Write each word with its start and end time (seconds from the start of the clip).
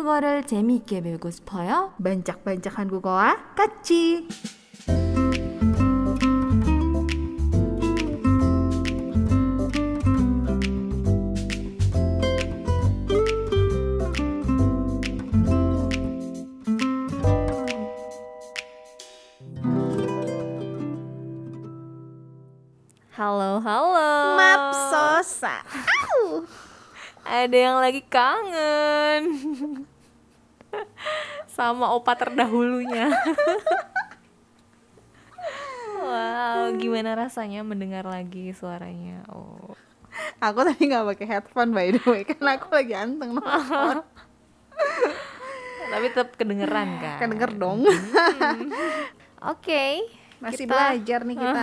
한국어를 0.00 0.46
재미있게 0.46 1.02
배우고 1.02 1.30
싶어요? 1.30 1.92
반짝반짝 2.02 2.78
한국어와 2.78 3.36
같이. 3.54 4.28
Halo, 23.18 23.60
halo. 23.60 24.36
Mapsosa. 24.40 25.60
Ada 27.30 27.54
yang 27.54 27.78
lagi 27.78 28.02
kangen 28.10 29.49
sama 31.60 31.92
opa 31.92 32.16
terdahulunya. 32.16 33.12
wow, 36.00 36.72
gimana 36.80 37.12
rasanya 37.12 37.60
mendengar 37.60 38.08
lagi 38.08 38.56
suaranya? 38.56 39.20
Oh. 39.28 39.76
Aku 40.40 40.64
tadi 40.64 40.88
nggak 40.88 41.06
pakai 41.14 41.26
headphone 41.28 41.76
by 41.76 41.92
the 41.92 42.02
way, 42.08 42.24
karena 42.28 42.56
aku 42.56 42.72
lagi 42.72 42.94
anteng 42.96 43.36
nonton. 43.36 44.00
Tapi 45.90 46.06
tetap 46.14 46.38
kedengeran 46.38 46.88
kan? 47.02 47.18
Kedenger 47.18 47.50
dong. 47.58 47.82
Oke. 49.42 50.06
Masih 50.40 50.64
kita- 50.64 50.72
belajar 50.72 51.20
nih 51.28 51.36
kita. 51.36 51.62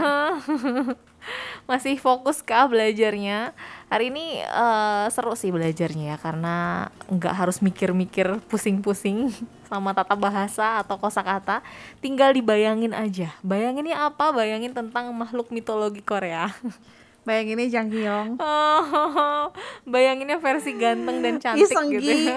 Masih 1.68 2.00
fokus 2.00 2.40
kah 2.40 2.72
belajarnya? 2.72 3.52
Hari 3.92 4.14
ini 4.14 4.40
eh, 4.44 5.06
seru 5.12 5.36
sih 5.36 5.52
belajarnya 5.52 6.16
ya 6.16 6.18
karena 6.20 6.88
nggak 7.12 7.34
harus 7.36 7.60
mikir-mikir 7.60 8.40
pusing-pusing 8.48 9.32
sama 9.68 9.92
tata 9.92 10.16
bahasa 10.16 10.80
atau 10.82 10.96
kosakata, 10.96 11.60
tinggal 12.00 12.32
dibayangin 12.32 12.96
aja. 12.96 13.36
Bayanginnya 13.44 14.08
apa? 14.08 14.32
Bayangin 14.32 14.72
tentang 14.72 15.12
makhluk 15.12 15.52
mitologi 15.52 16.00
Korea. 16.00 16.50
Bayanginnya 17.28 17.68
Jang 17.68 17.92
Hyung. 17.92 18.40
Oh, 18.40 19.52
bayanginnya 19.92 20.40
versi 20.40 20.72
ganteng 20.80 21.20
dan 21.20 21.36
cantik 21.44 21.68
gitu. 21.68 22.00
Gi. 22.00 22.32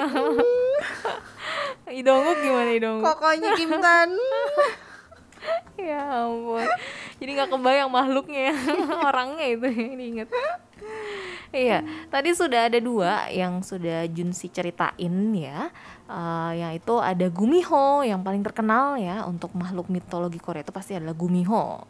Idonguk 2.02 2.36
gimana 2.42 2.70
Idonguk? 2.74 3.06
Kokonya 3.06 3.54
Kim 3.54 3.70
Tan. 3.78 4.10
Ya 5.78 6.26
ampun. 6.26 6.66
Jadi 7.22 7.30
nggak 7.38 7.50
kebayang 7.54 7.90
makhluknya, 7.92 8.50
orangnya 9.06 9.46
itu 9.46 9.66
yang 9.70 9.94
diinget. 9.94 10.28
Iya, 11.50 11.82
tadi 12.14 12.30
sudah 12.30 12.70
ada 12.70 12.78
dua 12.78 13.26
yang 13.26 13.58
sudah 13.66 14.06
Junsi 14.06 14.46
ceritain 14.54 15.34
ya. 15.34 15.66
Eh, 16.06 16.52
yang 16.62 16.72
itu 16.78 16.94
ada 17.02 17.26
Gumiho 17.26 18.06
yang 18.06 18.22
paling 18.22 18.46
terkenal 18.46 18.94
ya 18.94 19.26
untuk 19.26 19.50
makhluk 19.58 19.90
mitologi 19.90 20.38
Korea 20.38 20.62
itu 20.62 20.70
pasti 20.70 20.94
adalah 20.94 21.10
Gumiho. 21.18 21.82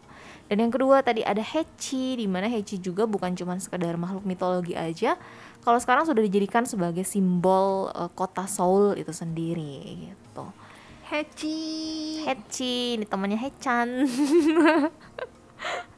Dan 0.49 0.65
yang 0.65 0.73
kedua 0.73 1.05
tadi 1.05 1.21
ada 1.21 1.45
Hechi, 1.45 2.17
di 2.17 2.27
mana 2.27 2.49
Hechi 2.49 2.81
juga 2.81 3.05
bukan 3.05 3.37
cuma 3.37 3.61
sekedar 3.61 4.01
makhluk 4.01 4.25
mitologi 4.25 4.73
aja. 4.73 5.21
Kalau 5.61 5.77
sekarang 5.77 6.09
sudah 6.09 6.25
dijadikan 6.25 6.65
sebagai 6.65 7.05
simbol 7.05 7.93
eh, 7.93 8.09
kota 8.17 8.49
Seoul 8.49 8.97
itu 8.97 9.13
sendiri 9.13 10.09
gitu. 10.09 10.49
Heci. 11.05 11.61
Hechi, 12.25 12.97
ini 12.97 13.05
temannya 13.05 13.37
Hechan. 13.37 14.09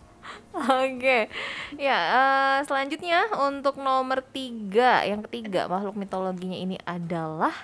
Oke, 0.53 1.33
ya 1.81 1.99
eh, 2.13 2.59
selanjutnya 2.69 3.25
untuk 3.41 3.81
nomor 3.81 4.21
tiga, 4.21 5.01
yang 5.01 5.25
ketiga 5.25 5.65
makhluk 5.65 5.97
mitologinya 5.97 6.61
ini 6.61 6.77
adalah 6.85 7.57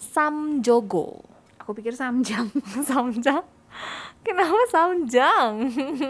Samjogo. 0.00 1.20
Aku 1.60 1.76
pikir 1.76 1.92
Samjang. 1.92 2.48
Samjang? 2.88 3.44
Kenapa 4.24 4.64
Samjang? 4.72 5.68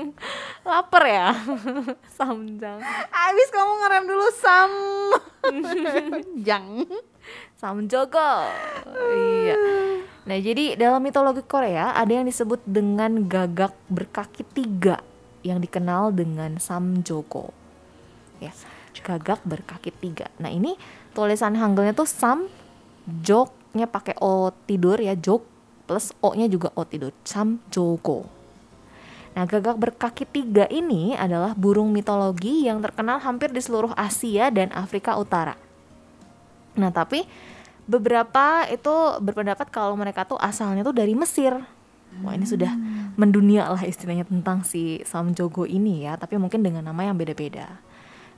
Laper 0.70 1.04
ya? 1.10 1.34
Samjang. 2.18 2.78
Abis 3.10 3.48
kamu 3.50 3.72
ngerem 3.82 4.04
dulu 4.06 4.26
Sam. 4.30 4.72
Jang. 6.46 6.86
Samjogo. 7.58 8.46
Iya. 8.94 9.58
Nah, 10.30 10.38
jadi 10.38 10.78
dalam 10.78 11.02
mitologi 11.02 11.42
Korea 11.42 11.90
ada 11.90 12.12
yang 12.14 12.22
disebut 12.22 12.62
dengan 12.62 13.26
gagak 13.26 13.74
berkaki 13.90 14.46
tiga 14.46 15.09
yang 15.40 15.58
dikenal 15.60 16.12
dengan 16.12 16.60
Samjogo. 16.60 17.52
Ya, 18.40 18.52
gagak 19.00 19.40
berkaki 19.44 19.92
tiga. 19.96 20.28
Nah, 20.40 20.52
ini 20.52 20.76
tulisan 21.16 21.56
Hangulnya 21.56 21.96
tuh 21.96 22.08
Sam 22.08 22.48
joknya 23.24 23.88
pakai 23.88 24.16
o 24.20 24.52
tidur 24.68 25.00
ya, 25.00 25.16
jok 25.16 25.42
plus 25.88 26.12
o-nya 26.20 26.46
juga 26.46 26.70
o 26.76 26.84
tidur. 26.84 27.12
Samjogo. 27.24 28.28
Nah, 29.30 29.46
gagak 29.46 29.78
berkaki 29.78 30.26
tiga 30.26 30.66
ini 30.68 31.14
adalah 31.14 31.54
burung 31.54 31.94
mitologi 31.94 32.66
yang 32.66 32.82
terkenal 32.82 33.22
hampir 33.22 33.54
di 33.54 33.62
seluruh 33.62 33.94
Asia 33.94 34.50
dan 34.50 34.74
Afrika 34.74 35.14
Utara. 35.14 35.54
Nah, 36.74 36.90
tapi 36.90 37.24
beberapa 37.86 38.66
itu 38.70 38.94
berpendapat 39.18 39.70
kalau 39.70 39.94
mereka 39.98 40.26
tuh 40.26 40.38
asalnya 40.38 40.86
tuh 40.86 40.94
dari 40.94 41.14
Mesir. 41.14 41.58
Wah, 42.20 42.34
ini 42.34 42.44
sudah 42.44 42.74
mendunia 43.14 43.70
lah 43.70 43.80
istilahnya 43.86 44.26
tentang 44.26 44.66
si 44.66 45.00
Samjogo 45.06 45.64
ini 45.64 46.04
ya, 46.04 46.18
tapi 46.18 46.36
mungkin 46.36 46.60
dengan 46.60 46.84
nama 46.90 47.06
yang 47.06 47.16
beda-beda. 47.16 47.78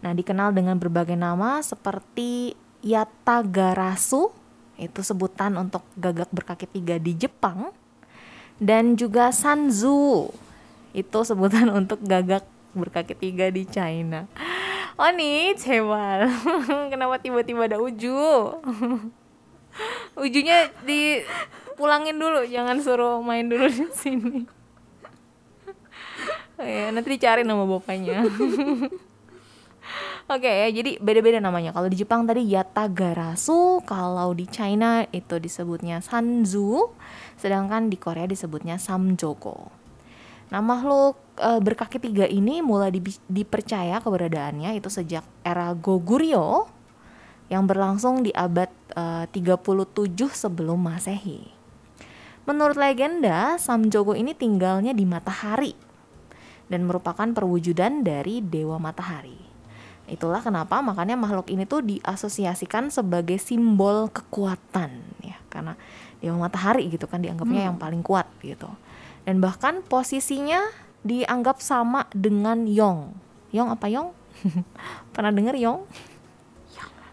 Nah, 0.05 0.13
dikenal 0.13 0.53
dengan 0.53 0.77
berbagai 0.77 1.17
nama 1.17 1.63
seperti 1.65 2.53
Yatagarasu, 2.83 4.35
itu 4.77 5.01
sebutan 5.01 5.55
untuk 5.57 5.87
gagak 5.95 6.29
berkaki 6.35 6.67
tiga 6.67 6.99
di 6.99 7.15
Jepang, 7.15 7.71
dan 8.59 8.99
juga 8.99 9.31
Sanzu, 9.31 10.29
itu 10.93 11.19
sebutan 11.25 11.73
untuk 11.79 12.03
gagak 12.05 12.45
berkaki 12.77 13.17
tiga 13.17 13.49
di 13.49 13.65
China. 13.65 14.29
Oh 15.01 15.09
nih, 15.09 15.57
cewal. 15.57 16.29
Kenapa 16.93 17.17
tiba-tiba 17.17 17.65
ada 17.65 17.81
uju? 17.81 18.13
Ujunya 20.19 20.69
dipulangin 20.85 22.21
dulu, 22.21 22.45
jangan 22.45 22.77
suruh 22.85 23.25
main 23.25 23.49
dulu 23.49 23.67
di 23.69 23.87
sini. 23.97 24.45
Oh 26.61 26.69
ya, 26.69 26.93
nanti 26.93 27.09
dicari 27.17 27.43
nama 27.43 27.65
bapaknya. 27.65 28.23
Oke 30.33 30.47
ya, 30.47 30.71
jadi 30.71 30.97
beda-beda 31.03 31.43
namanya. 31.43 31.75
Kalau 31.75 31.91
di 31.91 31.99
Jepang 31.99 32.25
tadi 32.25 32.47
Yatagarasu, 32.47 33.83
kalau 33.83 34.31
di 34.33 34.47
China 34.47 35.03
itu 35.11 35.43
disebutnya 35.43 35.99
Sanzu, 35.99 36.95
sedangkan 37.35 37.91
di 37.91 37.99
Korea 37.99 38.31
disebutnya 38.31 38.79
Samjogo. 38.79 39.75
Nah, 40.55 40.61
makhluk 40.61 41.17
eh, 41.41 41.59
berkaki 41.59 41.99
tiga 41.99 42.29
ini 42.29 42.61
mulai 42.61 42.93
dibi- 42.93 43.25
dipercaya 43.27 43.99
keberadaannya 43.99 44.77
itu 44.79 44.93
sejak 44.93 45.25
era 45.43 45.73
Goguryeo 45.75 46.69
yang 47.53 47.69
berlangsung 47.69 48.25
di 48.25 48.33
abad 48.33 48.73
eh, 48.97 49.29
37 49.29 50.17
sebelum 50.33 50.81
Masehi. 50.81 51.53
Menurut 52.49 52.81
legenda, 52.81 53.61
Samjogo 53.61 54.17
ini 54.17 54.33
tinggalnya 54.33 54.97
di 54.97 55.05
matahari 55.05 55.77
dan 56.73 56.89
merupakan 56.89 57.29
perwujudan 57.29 58.01
dari 58.01 58.41
dewa 58.41 58.81
matahari. 58.81 59.37
Itulah 60.09 60.41
kenapa 60.43 60.81
makanya 60.81 61.15
makhluk 61.15 61.47
ini 61.53 61.69
tuh 61.69 61.85
diasosiasikan 61.85 62.91
sebagai 62.91 63.37
simbol 63.39 64.11
kekuatan 64.11 64.91
ya, 65.23 65.37
karena 65.53 65.77
dewa 66.19 66.49
matahari 66.49 66.89
gitu 66.89 67.05
kan 67.07 67.23
dianggapnya 67.23 67.71
yang 67.71 67.77
paling 67.77 68.01
kuat 68.03 68.27
gitu. 68.43 68.67
Dan 69.23 69.39
bahkan 69.39 69.85
posisinya 69.87 70.59
dianggap 71.07 71.63
sama 71.63 72.11
dengan 72.11 72.67
Yong. 72.67 73.15
Yong 73.55 73.69
apa 73.71 73.87
Yong? 73.87 74.11
Pernah 75.15 75.31
denger 75.31 75.55
Yong? 75.63 75.87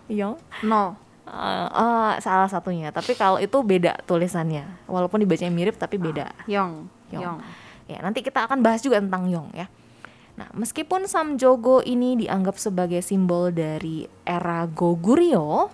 Yong? 0.09 0.35
Nol. 0.65 0.97
Eh, 1.29 1.67
eh, 1.69 2.13
salah 2.19 2.49
satunya. 2.49 2.89
Tapi 2.89 3.13
kalau 3.13 3.37
itu 3.37 3.61
beda 3.61 4.01
tulisannya. 4.09 4.65
Walaupun 4.89 5.21
dibacanya 5.21 5.53
mirip 5.53 5.77
tapi 5.77 6.01
beda. 6.01 6.33
Yong. 6.49 6.89
Yong. 7.13 7.23
Yong. 7.23 7.37
Ya, 7.89 8.01
nanti 8.05 8.21
kita 8.21 8.45
akan 8.45 8.61
bahas 8.61 8.81
juga 8.81 9.01
tentang 9.01 9.29
Yong 9.29 9.49
ya. 9.53 9.69
Nah, 10.39 10.47
meskipun 10.55 11.03
Samjogo 11.03 11.83
ini 11.83 12.15
dianggap 12.15 12.55
sebagai 12.55 13.03
simbol 13.03 13.51
dari 13.51 14.07
era 14.23 14.63
Goguryeo, 14.71 15.67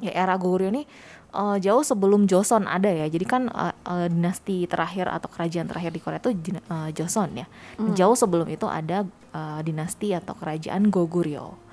ya 0.00 0.08
era 0.16 0.40
Goguryeo 0.40 0.72
ini 0.72 0.88
eh, 1.36 1.56
jauh 1.60 1.84
sebelum 1.84 2.24
Joseon 2.24 2.64
ada 2.64 2.88
ya. 2.88 3.04
Jadi 3.12 3.26
kan 3.28 3.52
eh, 3.52 3.74
eh, 3.76 4.06
dinasti 4.08 4.64
terakhir 4.64 5.12
atau 5.12 5.28
kerajaan 5.28 5.68
terakhir 5.68 5.92
di 5.92 6.00
Korea 6.00 6.16
itu 6.16 6.32
eh, 6.32 6.90
Joseon 6.96 7.30
ya. 7.36 7.46
Nah, 7.76 7.92
Jauh 7.92 8.16
sebelum 8.16 8.48
itu 8.48 8.64
ada 8.64 9.04
eh, 9.36 9.60
dinasti 9.60 10.16
atau 10.16 10.32
kerajaan 10.32 10.88
Goguryeo. 10.88 11.67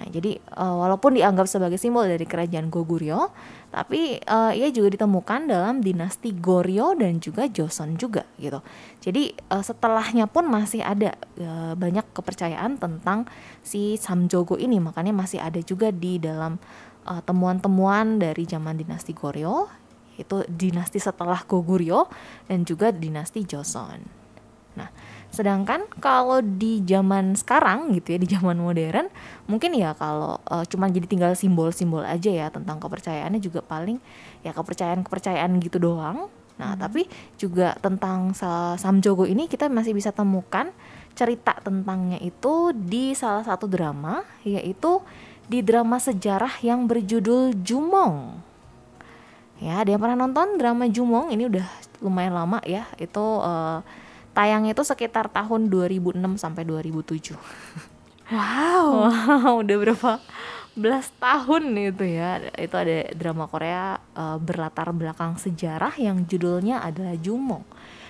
Nah, 0.00 0.08
jadi 0.08 0.40
eh, 0.40 0.74
walaupun 0.80 1.12
dianggap 1.12 1.44
sebagai 1.44 1.76
simbol 1.76 2.08
dari 2.08 2.24
kerajaan 2.24 2.72
Goguryeo, 2.72 3.28
tapi 3.68 4.16
eh, 4.16 4.52
ia 4.56 4.72
juga 4.72 4.96
ditemukan 4.96 5.44
dalam 5.44 5.84
dinasti 5.84 6.32
Goryeo 6.32 6.96
dan 6.96 7.20
juga 7.20 7.44
Joseon 7.44 8.00
juga 8.00 8.24
gitu. 8.40 8.64
Jadi 9.04 9.36
eh, 9.36 9.62
setelahnya 9.62 10.24
pun 10.24 10.48
masih 10.48 10.80
ada 10.80 11.12
eh, 11.36 11.76
banyak 11.76 12.16
kepercayaan 12.16 12.80
tentang 12.80 13.28
si 13.60 14.00
Samjogo 14.00 14.56
ini, 14.56 14.80
makanya 14.80 15.12
masih 15.12 15.36
ada 15.36 15.60
juga 15.60 15.92
di 15.92 16.16
dalam 16.16 16.56
eh, 17.04 17.20
temuan-temuan 17.20 18.16
dari 18.16 18.48
zaman 18.48 18.80
dinasti 18.80 19.12
Goryeo, 19.12 19.68
itu 20.16 20.48
dinasti 20.48 20.96
setelah 20.96 21.44
Goguryeo 21.44 22.08
dan 22.48 22.64
juga 22.64 22.88
dinasti 22.88 23.44
Joseon. 23.44 24.00
Nah, 24.80 24.88
sedangkan 25.30 25.86
kalau 26.02 26.42
di 26.42 26.82
zaman 26.82 27.38
sekarang 27.38 27.94
gitu 27.94 28.14
ya, 28.14 28.18
di 28.18 28.28
zaman 28.30 28.58
modern, 28.58 29.06
mungkin 29.46 29.74
ya 29.78 29.94
kalau 29.94 30.38
eh, 30.50 30.66
cuman 30.66 30.90
jadi 30.90 31.06
tinggal 31.06 31.32
simbol-simbol 31.38 32.02
aja 32.02 32.30
ya 32.30 32.46
tentang 32.50 32.82
kepercayaannya 32.82 33.40
juga 33.42 33.62
paling 33.62 34.02
ya 34.42 34.50
kepercayaan-kepercayaan 34.50 35.56
gitu 35.62 35.78
doang. 35.78 36.28
Nah, 36.60 36.76
tapi 36.76 37.08
juga 37.40 37.72
tentang 37.80 38.36
Sa- 38.36 38.76
Samjogo 38.76 39.24
ini 39.24 39.48
kita 39.48 39.72
masih 39.72 39.96
bisa 39.96 40.12
temukan 40.12 40.68
cerita 41.16 41.56
tentangnya 41.56 42.20
itu 42.20 42.76
di 42.76 43.16
salah 43.16 43.42
satu 43.42 43.64
drama 43.64 44.22
yaitu 44.44 45.00
di 45.50 45.64
drama 45.64 45.96
sejarah 45.98 46.60
yang 46.62 46.84
berjudul 46.84 47.56
Jumong. 47.64 48.38
Ya, 49.60 49.80
ada 49.80 49.92
yang 49.92 50.00
pernah 50.00 50.20
nonton 50.20 50.56
drama 50.56 50.88
Jumong? 50.88 51.32
Ini 51.32 51.48
udah 51.48 51.66
lumayan 52.00 52.36
lama 52.36 52.60
ya. 52.64 52.88
Itu 52.96 53.40
eh, 53.40 53.78
tayangnya 54.40 54.72
itu 54.72 54.80
sekitar 54.80 55.28
tahun 55.28 55.68
2006 55.68 56.16
sampai 56.40 56.64
2007. 56.64 57.36
Wow. 58.32 58.88
Wow, 59.20 59.60
udah 59.60 59.76
berapa 59.76 60.12
belas 60.72 61.12
tahun 61.20 61.76
itu 61.76 62.08
ya. 62.08 62.40
Itu 62.56 62.72
ada 62.80 63.12
drama 63.12 63.44
Korea 63.44 64.00
eh, 64.16 64.38
berlatar 64.40 64.88
belakang 64.96 65.36
sejarah 65.36 65.92
yang 66.00 66.24
judulnya 66.24 66.80
adalah 66.80 67.12
Jumong. 67.20 67.60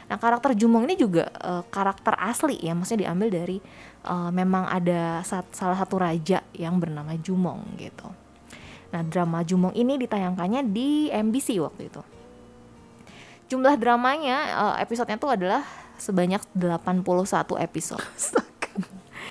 Nah, 0.07 0.19
karakter 0.23 0.55
Jumong 0.55 0.87
ini 0.87 0.95
juga 0.95 1.27
eh, 1.35 1.67
karakter 1.67 2.15
asli 2.15 2.63
ya, 2.63 2.79
maksudnya 2.79 3.11
diambil 3.11 3.29
dari 3.35 3.59
eh, 4.07 4.31
memang 4.31 4.71
ada 4.71 5.27
sat- 5.27 5.51
salah 5.51 5.75
satu 5.75 5.99
raja 5.99 6.47
yang 6.55 6.79
bernama 6.79 7.19
Jumong 7.19 7.75
gitu. 7.75 8.07
Nah, 8.95 9.03
drama 9.03 9.43
Jumong 9.43 9.75
ini 9.75 9.99
ditayangkannya 9.99 10.71
di 10.71 11.11
MBC 11.11 11.59
waktu 11.59 11.91
itu. 11.91 12.03
Jumlah 13.51 13.75
dramanya 13.83 14.37
eh, 14.47 14.75
episodenya 14.87 15.19
tuh 15.19 15.35
adalah 15.35 15.90
sebanyak 16.01 16.43
81 16.57 17.05
episode. 17.61 18.03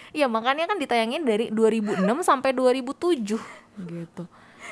Iya 0.09 0.25
makanya 0.25 0.65
kan 0.65 0.77
ditayangin 0.81 1.21
dari 1.21 1.53
2006 1.53 2.01
sampai 2.25 2.49
2007 2.53 3.37
gitu. 3.77 4.23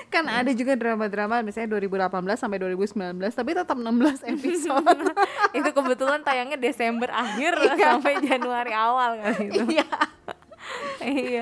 Kan 0.08 0.26
ada 0.30 0.50
juga 0.54 0.74
drama-drama 0.74 1.44
misalnya 1.46 1.78
2018 1.78 2.10
sampai 2.38 2.58
2019 2.58 3.22
tapi 3.34 3.52
tetap 3.54 3.78
16 3.78 4.34
episode. 4.34 5.14
itu 5.58 5.70
kebetulan 5.70 6.22
tayangnya 6.26 6.58
Desember 6.58 7.10
akhir 7.14 7.54
sampai 7.78 8.18
Januari 8.24 8.74
awal 8.74 9.22
kan 9.22 9.34
itu. 9.38 9.62
Iya. 9.78 9.88
iya. 11.06 11.42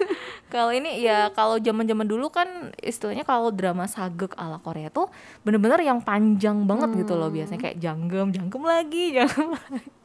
Kalau 0.51 0.71
ini 0.75 1.01
ya 1.01 1.31
kalau 1.31 1.57
zaman-zaman 1.57 2.05
dulu 2.05 2.29
kan 2.29 2.75
istilahnya 2.83 3.23
kalau 3.23 3.49
drama 3.49 3.87
sagek 3.87 4.35
ala 4.35 4.59
Korea 4.59 4.91
tuh 4.91 5.07
bener-bener 5.41 5.81
yang 5.81 6.03
panjang 6.03 6.67
banget 6.67 6.99
gitu 6.99 7.15
loh 7.15 7.31
biasanya 7.31 7.59
kayak 7.63 7.79
janggem, 7.79 8.29
janggem 8.35 8.63
lagi, 8.63 9.15
janggem 9.15 9.55
lagi. 9.55 10.04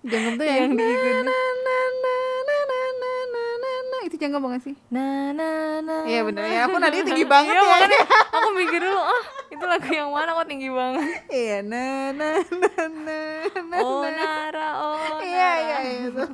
Jangan 0.00 0.32
tuh 0.40 0.46
yang, 0.48 0.72
na, 0.72 0.80
na, 0.80 0.88
na, 1.20 1.78
na, 2.00 2.16
na, 2.48 2.56
na, 2.64 2.80
na, 2.96 3.12
na, 3.28 3.42
na, 3.60 3.72
na. 3.92 3.98
itu 4.08 4.16
jangan 4.16 4.40
banget 4.40 4.72
sih. 4.72 4.76
Nah, 4.88 5.36
nah, 5.36 5.84
nah. 5.84 6.08
Iya 6.08 6.24
bener 6.24 6.48
ya, 6.48 6.64
aku 6.64 6.80
nadanya 6.80 7.04
tinggi 7.04 7.28
banget 7.28 7.52
ya. 7.52 7.60
makanya 7.60 8.00
aku 8.32 8.48
mikir 8.56 8.80
dulu, 8.80 8.96
ah 8.96 9.24
itu 9.52 9.64
lagu 9.68 9.90
yang 9.92 10.08
mana 10.08 10.32
kok 10.32 10.48
tinggi 10.48 10.72
banget. 10.72 11.04
Iya, 11.28 11.58
na 11.60 12.16
na 12.16 12.28
na 12.40 12.84
na 12.88 13.18
na. 13.60 13.76
Oh 13.84 14.00
na. 14.08 14.16
Nara, 14.16 14.68
oh 14.80 15.20
Iya 15.20 15.50
iya 15.60 15.76
iya 15.84 15.98
itu. 16.08 16.24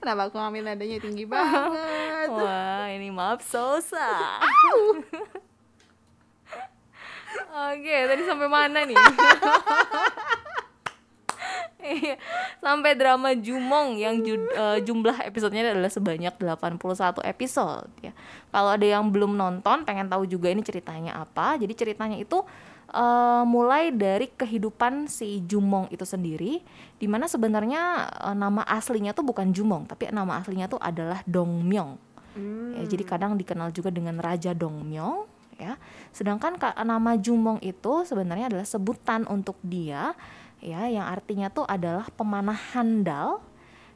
Kenapa 0.00 0.32
aku 0.32 0.40
ngambil 0.40 0.72
nadanya 0.72 0.96
tinggi 1.04 1.28
banget? 1.28 2.28
Wah, 2.32 2.88
ini 2.88 3.12
maaf 3.12 3.44
Sosa. 3.44 4.40
Oke, 7.50 7.96
tadi 8.08 8.22
sampai 8.24 8.48
mana 8.48 8.88
nih? 8.88 8.96
Iya, 11.80 12.20
sampai 12.58 12.92
drama 12.92 13.32
Jumong 13.32 13.96
yang 13.96 14.20
ju- 14.20 14.48
eh, 14.48 14.78
jumlah 14.80 15.24
episodenya 15.24 15.70
adalah 15.70 15.88
sebanyak 15.88 16.34
81 16.34 16.76
episode 17.22 17.88
ya. 17.98 18.12
Kalau 18.48 18.70
ada 18.70 18.84
yang 18.84 19.08
belum 19.08 19.32
nonton, 19.32 19.82
pengen 19.82 20.06
tahu 20.06 20.24
juga 20.24 20.48
ini 20.48 20.60
ceritanya 20.60 21.16
apa. 21.18 21.56
Jadi 21.56 21.72
ceritanya 21.72 22.16
itu 22.16 22.44
eh, 22.86 23.44
mulai 23.44 23.90
dari 23.90 24.28
kehidupan 24.28 25.06
si 25.06 25.40
Jumong 25.40 25.88
itu 25.88 26.02
sendiri, 26.02 26.58
di 26.96 27.06
mana 27.06 27.24
sebenarnya 27.24 27.82
eh, 28.26 28.34
nama 28.34 28.60
aslinya 28.62 29.10
tuh 29.10 29.22
bukan 29.22 29.50
Jumong, 29.50 29.86
tapi 29.86 30.10
nama 30.10 30.36
aslinya 30.36 30.66
tuh 30.66 30.78
adalah 30.78 31.22
Dongmyong. 31.24 31.96
Ya, 32.76 32.86
jadi 32.86 33.02
kadang 33.04 33.34
dikenal 33.34 33.70
juga 33.70 33.88
dengan 33.88 34.14
Raja 34.16 34.52
Dongmyong 34.52 35.26
ya. 35.56 35.74
Sedangkan 36.10 36.56
ka- 36.56 36.78
nama 36.80 37.14
Jumong 37.14 37.58
itu 37.60 38.02
sebenarnya 38.02 38.46
adalah 38.48 38.64
sebutan 38.64 39.22
untuk 39.26 39.58
dia 39.60 40.14
ya 40.60 40.86
yang 40.88 41.08
artinya 41.08 41.48
tuh 41.48 41.64
adalah 41.66 42.08
pemanah 42.12 42.56
handal. 42.76 43.40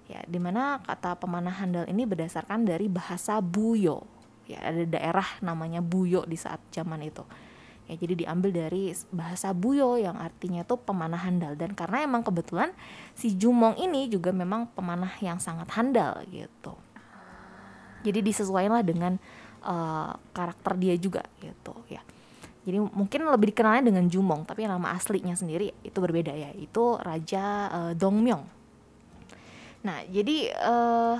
Ya 0.05 0.21
di 0.29 0.37
mana 0.37 0.85
kata 0.85 1.17
pemanah 1.17 1.53
handal 1.53 1.89
ini 1.89 2.05
berdasarkan 2.05 2.69
dari 2.69 2.93
bahasa 2.93 3.41
Buyo. 3.41 4.05
Ya 4.45 4.61
ada 4.61 4.85
daerah 4.85 5.25
namanya 5.41 5.81
Buyo 5.81 6.29
di 6.29 6.37
saat 6.37 6.61
zaman 6.69 7.01
itu. 7.05 7.25
Ya 7.89 7.97
jadi 7.97 8.13
diambil 8.17 8.53
dari 8.53 8.93
bahasa 9.13 9.57
Buyo 9.57 9.97
yang 9.97 10.21
artinya 10.21 10.65
tuh 10.65 10.77
pemanah 10.81 11.21
handal. 11.21 11.57
Dan 11.57 11.73
karena 11.73 12.05
emang 12.05 12.21
kebetulan 12.21 12.73
si 13.17 13.33
Jumong 13.33 13.81
ini 13.81 14.13
juga 14.13 14.33
memang 14.33 14.69
pemanah 14.77 15.17
yang 15.25 15.41
sangat 15.41 15.73
handal 15.73 16.21
gitu. 16.29 16.77
Jadi 18.05 18.21
disesuaikan 18.21 18.77
lah 18.77 18.85
dengan 18.85 19.17
eh, 19.65 20.13
karakter 20.37 20.77
dia 20.77 20.97
juga 21.01 21.25
gitu 21.41 21.73
ya 21.89 22.05
jadi 22.65 22.81
mungkin 22.81 23.29
lebih 23.29 23.53
dikenalnya 23.53 23.93
dengan 23.93 24.05
Jumong 24.09 24.49
tapi 24.49 24.65
nama 24.65 24.97
aslinya 24.97 25.37
sendiri 25.37 25.71
itu 25.85 25.99
berbeda 26.01 26.33
ya 26.33 26.51
itu 26.57 26.97
Raja 26.99 27.45
eh, 27.69 27.93
Dongmyong 27.97 28.45
nah 29.85 30.01
jadi 30.09 30.37
eh 30.51 31.17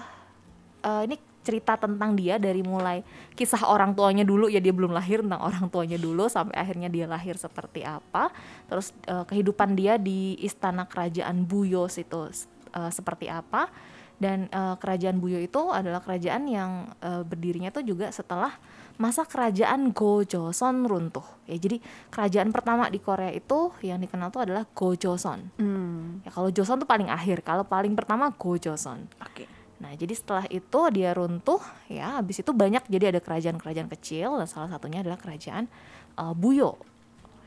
eh, 0.85 1.03
ini 1.09 1.17
cerita 1.45 1.77
tentang 1.77 2.17
dia 2.17 2.41
dari 2.41 2.65
mulai 2.65 3.05
kisah 3.37 3.69
orang 3.69 3.93
tuanya 3.93 4.25
dulu. 4.25 4.49
Ya 4.49 4.59
dia 4.65 4.73
belum 4.73 4.97
lahir 4.97 5.21
tentang 5.21 5.45
orang 5.45 5.69
tuanya 5.69 6.01
dulu 6.01 6.27
sampai 6.27 6.57
akhirnya 6.57 6.89
dia 6.89 7.05
lahir 7.05 7.37
seperti 7.37 7.85
apa. 7.85 8.33
Terus 8.67 8.97
eh, 9.05 9.25
kehidupan 9.29 9.77
dia 9.77 10.01
di 10.01 10.41
istana 10.41 10.89
kerajaan 10.89 11.45
Buyos 11.45 12.01
itu 12.01 12.33
eh, 12.73 12.91
seperti 12.91 13.29
apa. 13.29 13.69
Dan 14.17 14.49
eh, 14.49 14.75
kerajaan 14.81 15.21
Buyo 15.21 15.39
itu 15.39 15.69
adalah 15.69 16.01
kerajaan 16.01 16.49
yang 16.49 16.89
eh, 17.05 17.23
berdirinya 17.23 17.69
tuh 17.69 17.85
juga 17.85 18.09
setelah 18.09 18.57
masa 18.95 19.27
kerajaan 19.27 19.91
Gojoseon 19.91 20.87
runtuh 20.87 21.27
ya 21.51 21.59
jadi 21.59 21.83
kerajaan 22.15 22.55
pertama 22.55 22.87
di 22.87 23.03
Korea 23.03 23.35
itu 23.35 23.75
yang 23.83 23.99
dikenal 23.99 24.31
tuh 24.31 24.47
adalah 24.47 24.65
Gojoseon 24.71 25.59
Hmm. 25.59 26.23
ya 26.23 26.31
kalau 26.31 26.49
Joseon 26.55 26.79
tuh 26.79 26.89
paling 26.89 27.11
akhir 27.11 27.43
kalau 27.43 27.67
paling 27.67 27.99
pertama 27.99 28.31
Gojoseon 28.35 29.11
Oke. 29.21 29.45
Nah, 29.75 29.93
jadi 29.93 30.17
setelah 30.17 30.47
itu 30.49 30.81
dia 30.97 31.13
runtuh, 31.13 31.61
ya, 31.93 32.17
habis 32.17 32.41
itu 32.41 32.57
banyak 32.57 32.89
jadi 32.89 33.11
ada 33.13 33.21
kerajaan-kerajaan 33.21 33.91
kecil 33.93 34.39
dan 34.41 34.49
salah 34.49 34.71
satunya 34.71 35.05
adalah 35.05 35.21
kerajaan 35.21 35.69
eh, 36.17 36.33
Buyo. 36.33 36.79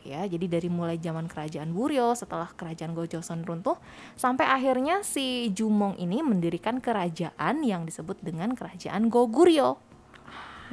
Ya, 0.06 0.22
jadi 0.24 0.46
dari 0.46 0.70
mulai 0.70 0.96
zaman 1.02 1.26
kerajaan 1.28 1.76
Buryo 1.76 2.14
setelah 2.16 2.48
kerajaan 2.54 2.94
Gojoseon 2.94 3.42
runtuh 3.42 3.76
sampai 4.16 4.48
akhirnya 4.48 5.02
si 5.04 5.50
Jumong 5.52 5.98
ini 5.98 6.22
mendirikan 6.22 6.80
kerajaan 6.80 7.66
yang 7.66 7.84
disebut 7.84 8.22
dengan 8.22 8.54
kerajaan 8.54 9.10
Goguryo. 9.10 9.76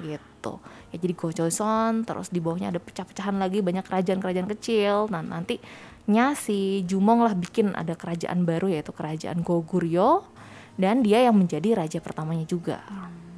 Gitu. 0.02 0.52
Ya 0.90 0.96
jadi 0.98 1.14
Gojoseon 1.14 2.08
terus 2.08 2.32
di 2.32 2.38
bawahnya 2.42 2.74
ada 2.74 2.80
pecah-pecahan 2.82 3.36
lagi 3.38 3.62
banyak 3.62 3.84
kerajaan-kerajaan 3.86 4.48
kecil. 4.58 5.10
Nah, 5.12 5.22
nantinya 5.22 6.34
si 6.34 6.82
Jumong 6.88 7.22
lah 7.22 7.34
bikin 7.36 7.74
ada 7.74 7.94
kerajaan 7.94 8.42
baru 8.42 8.70
yaitu 8.72 8.90
kerajaan 8.90 9.44
Goguryo 9.44 10.34
dan 10.74 11.06
dia 11.06 11.22
yang 11.22 11.38
menjadi 11.38 11.78
raja 11.78 11.98
pertamanya 12.02 12.46
juga 12.46 12.82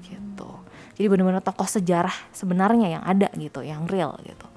gitu 0.04 0.48
jadi 0.96 1.06
benar-benar 1.12 1.44
tokoh 1.44 1.68
sejarah 1.68 2.14
sebenarnya 2.32 3.00
yang 3.00 3.04
ada 3.04 3.28
gitu 3.36 3.60
yang 3.60 3.84
real 3.84 4.16
gitu 4.24 4.48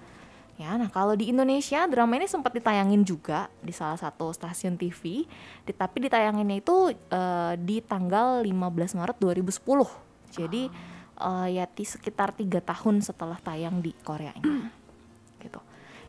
ya 0.59 0.75
nah 0.75 0.87
kalau 0.91 1.15
di 1.15 1.31
Indonesia 1.31 1.87
drama 1.87 2.19
ini 2.19 2.27
sempat 2.27 2.55
ditayangin 2.55 3.03
juga 3.03 3.51
di 3.59 3.71
salah 3.75 3.99
satu 3.99 4.31
stasiun 4.31 4.79
TV 4.79 5.27
di- 5.63 5.75
tapi 5.75 6.07
ditayanginnya 6.07 6.63
itu 6.63 6.91
eh, 6.91 7.53
di 7.59 7.83
tanggal 7.83 8.43
15 8.43 8.99
Maret 8.99 9.17
2010 9.19 10.35
jadi 10.35 10.63
eh, 10.67 10.98
ya 11.45 11.67
di 11.67 11.83
sekitar 11.83 12.31
tiga 12.31 12.59
tahun 12.59 12.99
setelah 12.99 13.35
tayang 13.37 13.79
di 13.79 13.91
Korea 13.99 14.31
gitu 15.43 15.59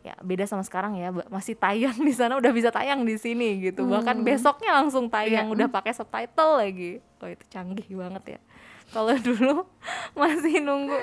ya 0.01 0.17
beda 0.17 0.47
sama 0.47 0.63
sekarang 0.63 0.97
ya 0.97 1.11
masih 1.29 1.53
tayang 1.55 1.93
di 1.95 2.11
sana 2.11 2.33
udah 2.35 2.49
bisa 2.51 2.71
tayang 2.71 3.03
di 3.03 3.15
sini 3.15 3.61
gitu 3.61 3.85
bahkan 3.85 4.23
besoknya 4.23 4.73
langsung 4.73 5.07
tayang 5.07 5.47
Iya. 5.47 5.53
udah 5.53 5.69
pakai 5.69 5.93
subtitle 5.93 6.57
lagi 6.57 7.03
oh 7.21 7.29
itu 7.29 7.45
canggih 7.49 7.85
banget 7.91 8.39
ya 8.39 8.41
kalau 8.91 9.13
dulu 9.29 9.69
masih 10.15 10.59
nunggu 10.59 10.97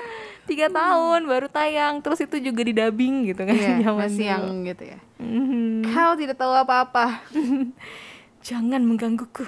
tiga 0.44 0.66
tahun 0.68 1.24
baru 1.24 1.46
tayang 1.46 2.02
terus 2.02 2.18
itu 2.18 2.36
juga 2.42 2.60
di 2.60 2.74
dubbing 2.74 3.28
gitu 3.28 3.44
kan 3.44 3.54
Iya, 3.54 3.86
zaman 3.86 4.00
masih 4.02 4.18
dulu. 4.18 4.32
yang 4.34 4.44
gitu 4.66 4.84
ya. 4.84 4.98
Mhm. 5.16 5.88
Kau 5.88 6.12
tidak 6.12 6.36
tahu 6.36 6.52
apa-apa. 6.52 7.20
jangan 8.48 8.80
menggangguku 8.82 9.44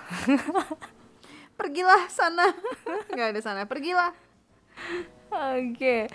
Pergilah 1.59 2.09
sana. 2.09 2.49
Enggak 3.13 3.37
ada 3.37 3.41
sana. 3.43 3.61
Pergilah. 3.69 4.17
Oke. 5.31 6.11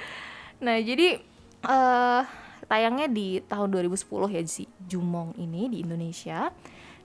Nah, 0.61 0.77
jadi 0.79 1.19
eh 1.65 2.21
tayangnya 2.65 3.07
di 3.09 3.41
tahun 3.45 3.69
2010 3.73 4.33
ya 4.33 4.41
si 4.45 4.65
Jumong 4.85 5.37
ini 5.37 5.69
di 5.69 5.77
Indonesia 5.85 6.49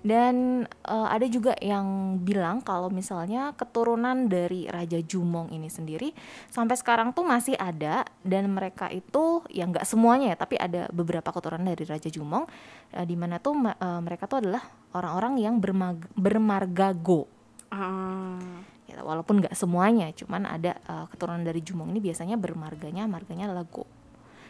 dan 0.00 0.64
eh, 0.64 1.08
ada 1.12 1.28
juga 1.28 1.52
yang 1.60 2.16
bilang 2.24 2.64
kalau 2.64 2.88
misalnya 2.88 3.52
keturunan 3.52 4.32
dari 4.32 4.64
Raja 4.64 4.96
Jumong 4.96 5.52
ini 5.52 5.68
sendiri 5.68 6.16
sampai 6.48 6.76
sekarang 6.80 7.12
tuh 7.12 7.28
masih 7.28 7.52
ada 7.60 8.08
dan 8.24 8.48
mereka 8.48 8.88
itu 8.88 9.44
ya 9.52 9.68
nggak 9.68 9.84
semuanya 9.84 10.32
ya 10.32 10.36
tapi 10.40 10.56
ada 10.56 10.88
beberapa 10.88 11.28
keturunan 11.28 11.68
dari 11.68 11.84
Raja 11.84 12.08
Jumong 12.08 12.48
eh, 12.96 13.04
di 13.04 13.16
mana 13.16 13.36
tuh 13.36 13.52
eh, 13.60 14.00
mereka 14.00 14.24
tuh 14.24 14.40
adalah 14.40 14.64
orang-orang 14.96 15.36
yang 15.36 15.60
bermag- 15.60 16.08
bermarga 16.16 16.96
Go 16.96 17.28
Ah. 17.70 18.66
Ya, 18.90 19.00
walaupun 19.06 19.38
nggak 19.38 19.54
semuanya 19.54 20.10
cuman 20.12 20.44
ada 20.44 20.74
eh, 20.76 21.06
keturunan 21.14 21.46
dari 21.46 21.62
Jumong 21.62 21.94
ini 21.94 22.02
biasanya 22.02 22.34
bermarganya 22.34 23.06
marganya 23.06 23.46
adalah 23.46 23.66
Go 23.70 23.86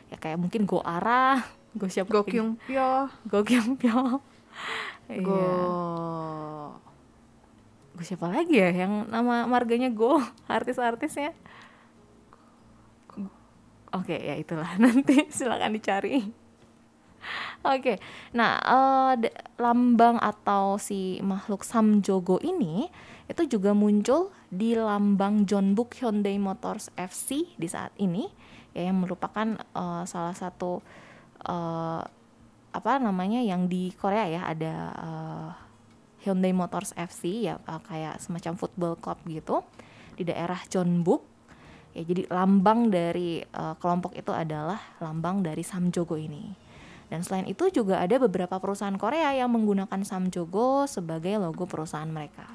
ya 0.08 0.16
kayak 0.16 0.40
mungkin 0.40 0.64
Go 0.64 0.80
Ara 0.80 1.44
Go 1.78 1.86
siapa 1.86 2.10
Go? 2.10 2.26
Kyung 2.26 2.58
Pyo. 2.66 3.06
Go 3.28 3.46
Kyung 3.46 3.78
Pyo 3.78 4.18
Go. 5.26 5.36
Iya. 5.36 5.54
Go 7.94 8.02
siapa 8.02 8.26
lagi 8.32 8.56
ya 8.56 8.72
yang 8.72 9.06
nama 9.12 9.44
marganya 9.44 9.92
Go 9.92 10.18
artis-artisnya 10.48 11.36
Oke 13.90 14.14
ya 14.14 14.38
itulah 14.38 14.78
nanti 14.78 15.26
silakan 15.34 15.74
dicari 15.74 16.39
Oke, 17.60 18.00
nah 18.32 18.56
eh, 18.64 19.12
d- 19.28 19.36
lambang 19.60 20.16
atau 20.16 20.80
si 20.80 21.20
makhluk 21.20 21.60
Samjogo 21.62 22.40
ini 22.40 22.88
itu 23.28 23.46
juga 23.46 23.76
muncul 23.76 24.32
di 24.50 24.72
lambang 24.74 25.44
Jeonbuk 25.44 25.94
Hyundai 26.00 26.40
Motors 26.40 26.88
FC 26.96 27.44
di 27.60 27.68
saat 27.68 27.92
ini, 28.00 28.26
ya 28.72 28.88
yang 28.88 29.04
merupakan 29.04 29.60
eh, 29.60 30.02
salah 30.08 30.32
satu 30.32 30.80
eh, 31.44 32.02
apa 32.70 32.92
namanya 33.02 33.42
yang 33.42 33.66
di 33.66 33.90
Korea 33.98 34.24
ya 34.30 34.42
ada 34.48 34.74
eh, 34.96 35.50
Hyundai 36.24 36.52
Motors 36.56 36.96
FC 36.96 37.44
ya 37.48 37.60
eh, 37.60 37.80
kayak 37.84 38.20
semacam 38.24 38.52
football 38.56 38.94
club 38.96 39.18
gitu 39.28 39.60
di 40.16 40.24
daerah 40.24 40.60
Jeonbuk. 40.68 41.22
Ya 41.92 42.06
jadi 42.06 42.24
lambang 42.30 42.88
dari 42.88 43.42
eh, 43.44 43.74
kelompok 43.76 44.16
itu 44.16 44.32
adalah 44.32 44.80
lambang 45.02 45.44
dari 45.44 45.60
Samjogo 45.60 46.16
ini. 46.16 46.59
Dan 47.10 47.26
selain 47.26 47.44
itu 47.50 47.66
juga 47.74 47.98
ada 47.98 48.16
beberapa 48.22 48.56
perusahaan 48.62 48.94
Korea 48.94 49.34
yang 49.34 49.50
menggunakan 49.50 50.06
Samjogo 50.06 50.86
sebagai 50.86 51.42
logo 51.42 51.66
perusahaan 51.66 52.06
mereka. 52.06 52.46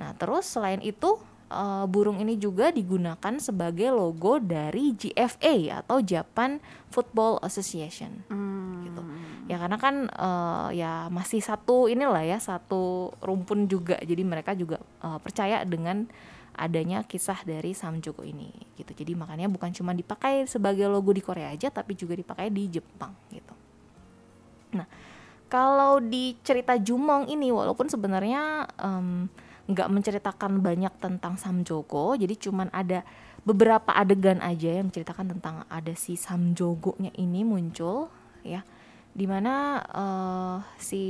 Nah, 0.00 0.16
terus 0.16 0.48
selain 0.48 0.80
itu 0.80 1.20
eh, 1.52 1.84
burung 1.84 2.16
ini 2.16 2.40
juga 2.40 2.72
digunakan 2.72 3.36
sebagai 3.36 3.92
logo 3.92 4.40
dari 4.40 4.96
GFA 4.96 5.84
atau 5.84 6.00
Japan 6.00 6.64
Football 6.88 7.44
Association 7.44 8.24
Hmm. 8.32 8.88
gitu. 8.88 9.02
Ya 9.52 9.60
karena 9.60 9.76
kan 9.76 10.08
eh, 10.08 10.68
ya 10.80 11.12
masih 11.12 11.44
satu 11.44 11.92
inilah 11.92 12.24
ya 12.24 12.40
satu 12.40 13.12
rumpun 13.20 13.68
juga. 13.68 14.00
Jadi 14.00 14.22
mereka 14.24 14.56
juga 14.56 14.80
eh, 14.80 15.18
percaya 15.20 15.60
dengan 15.68 16.08
adanya 16.58 17.06
kisah 17.06 17.38
dari 17.46 17.70
Samjogo 17.72 18.26
ini 18.26 18.50
gitu. 18.74 18.90
Jadi 18.90 19.14
makanya 19.14 19.46
bukan 19.46 19.70
cuma 19.70 19.94
dipakai 19.94 20.44
sebagai 20.50 20.90
logo 20.90 21.14
di 21.14 21.22
Korea 21.22 21.54
aja 21.54 21.70
tapi 21.70 21.94
juga 21.94 22.18
dipakai 22.18 22.50
di 22.50 22.66
Jepang. 22.66 23.14
Nah, 24.74 24.86
kalau 25.48 26.02
di 26.02 26.36
cerita 26.44 26.76
Jumong 26.76 27.30
ini 27.32 27.48
walaupun 27.48 27.88
sebenarnya 27.88 28.68
nggak 29.68 29.88
menceritakan 29.92 30.64
banyak 30.64 30.92
tentang 31.00 31.36
Samjogo, 31.36 32.16
jadi 32.16 32.32
cuman 32.36 32.72
ada 32.72 33.04
beberapa 33.48 33.96
adegan 33.96 34.44
aja 34.44 34.80
yang 34.80 34.92
menceritakan 34.92 35.36
tentang 35.36 35.64
ada 35.72 35.92
si 35.96 36.20
Samjogo-nya 36.20 37.12
ini 37.16 37.48
muncul 37.48 38.12
ya. 38.44 38.60
Di 39.16 39.24
mana 39.24 39.80
eh, 39.88 40.56
si 40.76 41.02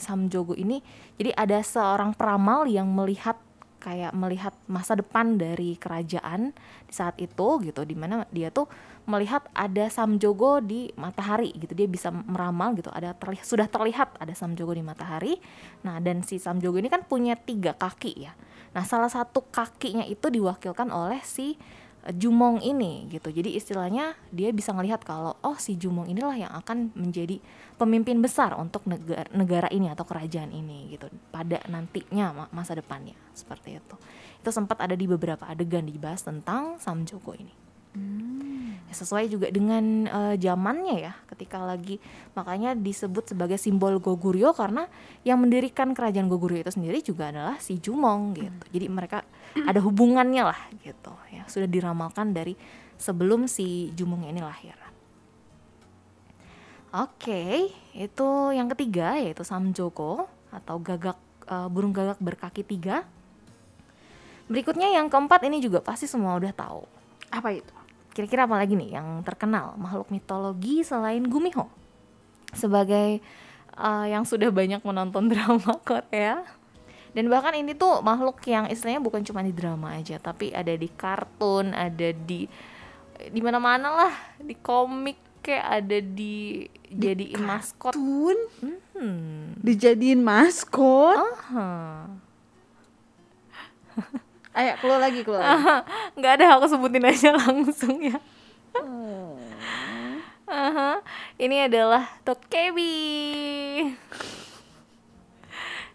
Samjogo 0.00 0.56
ini 0.56 0.80
jadi 1.20 1.36
ada 1.36 1.60
seorang 1.60 2.16
peramal 2.16 2.64
yang 2.64 2.88
melihat 2.88 3.36
kayak 3.82 4.14
melihat 4.14 4.54
masa 4.70 4.94
depan 4.94 5.36
dari 5.36 5.74
kerajaan 5.74 6.54
di 6.88 6.92
saat 6.94 7.18
itu 7.20 7.60
gitu. 7.60 7.82
Di 7.84 7.96
mana 7.98 8.24
dia 8.32 8.48
tuh 8.48 8.70
melihat 9.02 9.42
ada 9.52 9.90
Samjogo 9.90 10.62
di 10.62 10.94
matahari 10.94 11.50
gitu. 11.58 11.74
Dia 11.74 11.88
bisa 11.90 12.14
meramal 12.14 12.78
gitu. 12.78 12.90
Ada 12.94 13.14
terlihat 13.18 13.44
sudah 13.46 13.66
terlihat 13.66 14.14
ada 14.18 14.34
Samjogo 14.34 14.74
di 14.74 14.84
matahari. 14.84 15.42
Nah 15.82 15.98
dan 15.98 16.22
si 16.22 16.38
Samjogo 16.38 16.78
ini 16.78 16.86
kan 16.86 17.02
punya 17.06 17.34
tiga 17.34 17.74
kaki 17.74 18.12
ya. 18.28 18.32
Nah 18.72 18.86
salah 18.86 19.10
satu 19.10 19.42
kakinya 19.50 20.06
itu 20.06 20.30
diwakilkan 20.30 20.88
oleh 20.94 21.18
si 21.26 21.58
eh, 22.06 22.14
Jumong 22.14 22.62
ini 22.62 23.10
gitu. 23.10 23.34
Jadi 23.34 23.58
istilahnya 23.58 24.14
dia 24.30 24.54
bisa 24.54 24.70
ngelihat 24.70 25.02
kalau 25.02 25.34
oh 25.42 25.58
si 25.58 25.74
Jumong 25.74 26.06
inilah 26.06 26.38
yang 26.38 26.52
akan 26.54 26.94
menjadi 26.94 27.42
pemimpin 27.82 28.22
besar 28.22 28.54
untuk 28.54 28.86
negara, 28.86 29.26
negara 29.34 29.66
ini 29.74 29.90
atau 29.90 30.06
kerajaan 30.06 30.54
ini 30.54 30.94
gitu. 30.94 31.10
Pada 31.34 31.58
nantinya 31.66 32.30
ma- 32.30 32.50
masa 32.54 32.78
depannya. 32.78 33.18
Seperti 33.34 33.82
itu. 33.82 33.96
Itu 34.38 34.54
sempat 34.54 34.78
ada 34.78 34.94
di 34.94 35.10
beberapa 35.10 35.42
adegan 35.50 35.90
dibahas 35.90 36.22
tentang 36.22 36.78
Samjogo 36.78 37.34
ini 37.34 37.71
Ya, 38.92 38.94
sesuai 39.00 39.32
juga 39.32 39.48
dengan 39.48 40.04
eh, 40.04 40.36
zamannya 40.36 41.00
ya 41.00 41.12
ketika 41.32 41.64
lagi 41.64 41.96
makanya 42.36 42.76
disebut 42.76 43.32
sebagai 43.32 43.56
simbol 43.56 43.96
Goguryeo 43.96 44.52
karena 44.52 44.84
yang 45.24 45.40
mendirikan 45.40 45.96
kerajaan 45.96 46.28
Goguryeo 46.28 46.60
itu 46.60 46.76
sendiri 46.76 47.00
juga 47.00 47.32
adalah 47.32 47.56
si 47.56 47.80
Jumong 47.80 48.36
gitu 48.36 48.64
jadi 48.68 48.92
mereka 48.92 49.24
ada 49.56 49.80
hubungannya 49.80 50.44
lah 50.44 50.60
gitu 50.84 51.12
ya 51.32 51.48
sudah 51.48 51.68
diramalkan 51.68 52.36
dari 52.36 52.52
sebelum 53.00 53.48
si 53.48 53.96
Jumong 53.96 54.28
ini 54.28 54.44
lahir 54.44 54.76
Oke, 56.92 57.72
itu 57.96 58.28
yang 58.52 58.68
ketiga 58.76 59.16
yaitu 59.16 59.48
Samjogo 59.48 60.28
atau 60.52 60.76
gagak 60.76 61.16
eh, 61.48 61.68
burung 61.72 61.96
gagak 61.96 62.20
berkaki 62.20 62.60
tiga. 62.60 63.08
Berikutnya 64.52 64.92
yang 64.92 65.08
keempat 65.08 65.40
ini 65.48 65.64
juga 65.64 65.80
pasti 65.80 66.04
semua 66.04 66.36
udah 66.36 66.52
tahu. 66.52 66.84
Apa 67.32 67.56
itu? 67.56 67.81
Kira-kira 68.12 68.44
apa 68.44 68.60
lagi 68.60 68.76
nih 68.76 69.00
yang 69.00 69.24
terkenal 69.24 69.74
makhluk 69.80 70.12
mitologi 70.12 70.84
selain 70.84 71.24
Gumiho? 71.24 71.68
Sebagai 72.52 73.20
eh, 73.72 74.06
yang 74.12 74.28
sudah 74.28 74.52
banyak 74.52 74.84
menonton 74.84 75.28
drama 75.32 75.80
Korea. 75.80 76.44
Dan 77.12 77.28
bahkan 77.28 77.52
ini 77.52 77.76
tuh 77.76 78.00
makhluk 78.00 78.40
yang 78.48 78.72
istilahnya 78.72 79.04
bukan 79.04 79.20
cuma 79.20 79.44
di 79.44 79.52
drama 79.52 80.00
aja, 80.00 80.16
tapi 80.16 80.48
ada 80.48 80.72
di 80.72 80.88
kartun, 80.88 81.76
ada 81.76 82.08
di 82.08 82.48
di 83.22 83.40
mana-mana 83.44 83.88
lah, 83.92 84.14
di 84.40 84.56
komik 84.56 85.20
kayak 85.44 85.66
ada 85.84 85.98
di, 86.00 86.64
jadiin 86.88 87.42
maskot. 87.42 87.92
Tun 87.92 88.38
Hmm. 88.96 89.58
dijadiin 89.60 90.22
maskot. 90.24 91.18
Aha. 91.18 92.06
Ayo 94.52 94.72
keluar 94.78 95.00
lagi 95.00 95.20
keluar 95.22 95.40
lagi. 95.40 95.64
nggak 96.20 96.32
ada 96.36 96.46
aku 96.56 96.66
sebutin 96.66 97.02
aja 97.02 97.32
langsung 97.40 97.96
ya. 97.98 98.18
Aha. 100.44 101.00
Ini 101.36 101.66
adalah 101.66 102.04
Dokebi. 102.22 102.92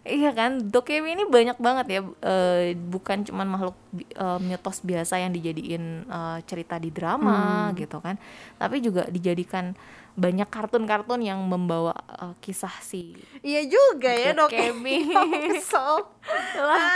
Iya 0.02 0.32
kan, 0.32 0.58
Dokebi 0.64 1.12
ini 1.12 1.24
banyak 1.28 1.60
banget 1.60 1.86
ya, 1.90 2.00
eh, 2.24 2.72
bukan 2.72 3.22
cuman 3.22 3.44
makhluk 3.44 3.76
bi- 3.92 4.08
eh, 4.08 4.38
mitos 4.40 4.80
biasa 4.80 5.20
yang 5.20 5.30
dijadiin 5.30 5.84
eh, 6.02 6.38
cerita 6.42 6.80
di 6.80 6.88
drama 6.88 7.68
gitu 7.76 8.00
kan, 8.00 8.16
tapi 8.56 8.80
juga 8.80 9.04
dijadikan 9.04 9.76
banyak 10.16 10.48
kartun-kartun 10.48 11.20
yang 11.20 11.44
membawa 11.44 11.92
eh, 12.14 12.32
kisah 12.40 12.72
si 12.80 13.20
Iya 13.44 13.68
juga 13.68 14.08
ya 14.10 14.32
dok. 14.32 14.48
Dokebi. 14.48 15.12
Kesel. 15.52 16.08
Lah, 16.56 16.88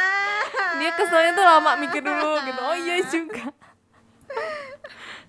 dia 0.75 0.91
keselnya 0.93 1.33
tuh 1.33 1.45
lama 1.45 1.71
mikir 1.76 2.00
dulu 2.00 2.33
gitu 2.47 2.61
oh 2.61 2.76
iya 2.76 2.97
juga 3.05 3.45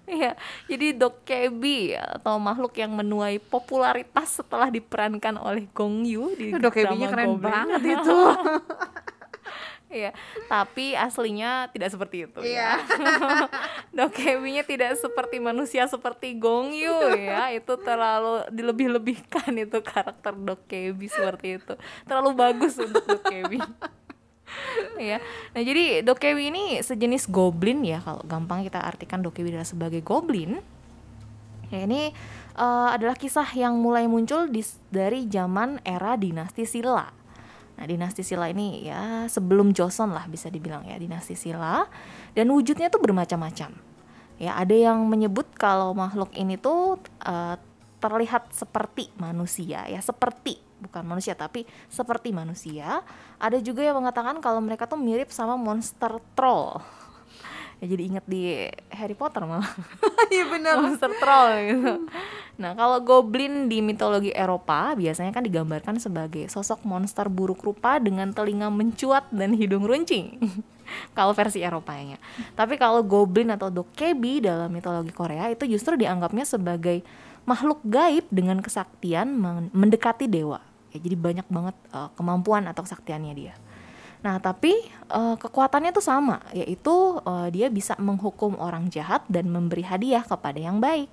Iya, 0.04 0.36
jadi 0.68 0.92
Dokebi 0.92 1.96
atau 1.96 2.36
makhluk 2.36 2.76
yang 2.76 2.92
menuai 2.92 3.40
popularitas 3.40 4.36
setelah 4.36 4.68
diperankan 4.68 5.40
oleh 5.40 5.64
Gong 5.72 6.04
Yu 6.04 6.36
di 6.36 6.52
Dokebinya 6.52 7.08
keren 7.08 7.40
Goblin. 7.40 7.48
banget 7.48 7.82
itu. 7.96 8.20
Iya, 9.88 10.12
tapi 10.50 10.92
aslinya 10.92 11.72
tidak 11.72 11.88
seperti 11.88 12.28
itu 12.28 12.40
Iya. 12.44 12.76
ya. 12.84 13.48
Dokebinya 13.96 14.68
tidak 14.68 15.00
seperti 15.00 15.40
manusia 15.40 15.88
seperti 15.88 16.36
Gong 16.36 16.76
Yu 16.76 17.00
ya. 17.16 17.56
Itu 17.56 17.80
terlalu 17.80 18.44
dilebih-lebihkan 18.52 19.56
itu 19.56 19.80
karakter 19.80 20.36
Dokebi 20.36 21.08
seperti 21.08 21.64
itu. 21.64 21.74
Terlalu 22.04 22.30
bagus 22.36 22.76
untuk 22.76 23.08
Dokebi. 23.08 23.64
Ya. 25.00 25.18
Nah, 25.54 25.62
jadi 25.62 26.02
Dokebi 26.06 26.50
ini 26.50 26.64
sejenis 26.80 27.30
goblin 27.30 27.84
ya 27.84 28.00
kalau 28.00 28.24
gampang 28.24 28.64
kita 28.64 28.80
artikan 28.80 29.20
Dokebi 29.20 29.54
adalah 29.54 29.68
sebagai 29.68 30.00
goblin. 30.00 30.62
Ya, 31.74 31.90
ini 31.90 32.14
eh, 32.56 32.90
adalah 32.94 33.18
kisah 33.18 33.50
yang 33.58 33.82
mulai 33.82 34.06
muncul 34.06 34.46
di, 34.48 34.62
dari 34.94 35.26
zaman 35.26 35.82
era 35.82 36.14
dinasti 36.16 36.64
Silla. 36.70 37.10
Nah, 37.74 37.86
dinasti 37.90 38.22
Silla 38.22 38.48
ini 38.48 38.86
ya 38.86 39.26
sebelum 39.26 39.74
Joseon 39.74 40.14
lah 40.14 40.30
bisa 40.30 40.48
dibilang 40.48 40.86
ya 40.86 40.96
dinasti 41.02 41.34
Silla 41.34 41.90
dan 42.38 42.48
wujudnya 42.54 42.94
tuh 42.94 43.02
bermacam-macam. 43.02 43.74
Ya, 44.42 44.52
ada 44.58 44.74
yang 44.74 45.06
menyebut 45.10 45.46
kalau 45.58 45.94
makhluk 45.94 46.34
ini 46.34 46.58
tuh 46.58 47.02
uh, 47.26 47.56
terlihat 48.02 48.50
seperti 48.54 49.10
manusia 49.18 49.86
ya, 49.88 50.02
seperti 50.02 50.60
bukan 50.84 51.04
manusia 51.08 51.34
tapi 51.34 51.64
seperti 51.88 52.36
manusia. 52.36 53.02
Ada 53.40 53.64
juga 53.64 53.82
yang 53.82 54.04
mengatakan 54.04 54.44
kalau 54.44 54.60
mereka 54.60 54.84
tuh 54.84 55.00
mirip 55.00 55.32
sama 55.32 55.56
monster 55.56 56.20
troll. 56.36 56.84
ya 57.84 57.92
jadi 57.92 58.04
inget 58.16 58.26
di 58.28 58.68
Harry 58.92 59.16
Potter 59.16 59.44
malah. 59.48 59.68
Iya 60.34 60.50
benar. 60.50 60.82
monster 60.82 61.12
troll 61.22 61.52
gitu. 61.62 61.94
Nah, 62.58 62.74
kalau 62.74 62.98
goblin 63.06 63.70
di 63.70 63.86
mitologi 63.86 64.34
Eropa 64.34 64.98
biasanya 64.98 65.30
kan 65.30 65.46
digambarkan 65.46 66.02
sebagai 66.02 66.50
sosok 66.50 66.82
monster 66.86 67.30
buruk 67.30 67.62
rupa 67.62 68.02
dengan 68.02 68.34
telinga 68.34 68.74
mencuat 68.74 69.30
dan 69.30 69.54
hidung 69.54 69.86
runcing. 69.86 70.42
kalau 71.18 71.34
versi 71.34 71.64
Eropanya. 71.64 72.18
Tapi 72.54 72.78
kalau 72.78 73.02
goblin 73.02 73.54
atau 73.54 73.70
dokebi 73.70 74.44
dalam 74.44 74.70
mitologi 74.70 75.14
Korea 75.14 75.50
itu 75.50 75.66
justru 75.66 75.98
dianggapnya 75.98 76.46
sebagai 76.46 77.02
makhluk 77.44 77.84
gaib 77.84 78.26
dengan 78.32 78.64
kesaktian 78.64 79.28
mendekati 79.72 80.30
dewa. 80.30 80.64
Ya, 80.94 80.98
jadi 81.02 81.18
banyak 81.18 81.48
banget 81.50 81.76
uh, 81.90 82.14
kemampuan 82.14 82.70
atau 82.70 82.86
kesaktiannya 82.86 83.34
dia. 83.34 83.54
Nah, 84.24 84.40
tapi 84.40 84.72
uh, 85.12 85.36
kekuatannya 85.36 85.92
tuh 85.92 86.06
sama, 86.06 86.40
yaitu 86.56 87.20
uh, 87.26 87.50
dia 87.52 87.68
bisa 87.68 87.98
menghukum 88.00 88.56
orang 88.56 88.88
jahat 88.88 89.26
dan 89.28 89.52
memberi 89.52 89.84
hadiah 89.84 90.24
kepada 90.24 90.62
yang 90.62 90.80
baik 90.80 91.12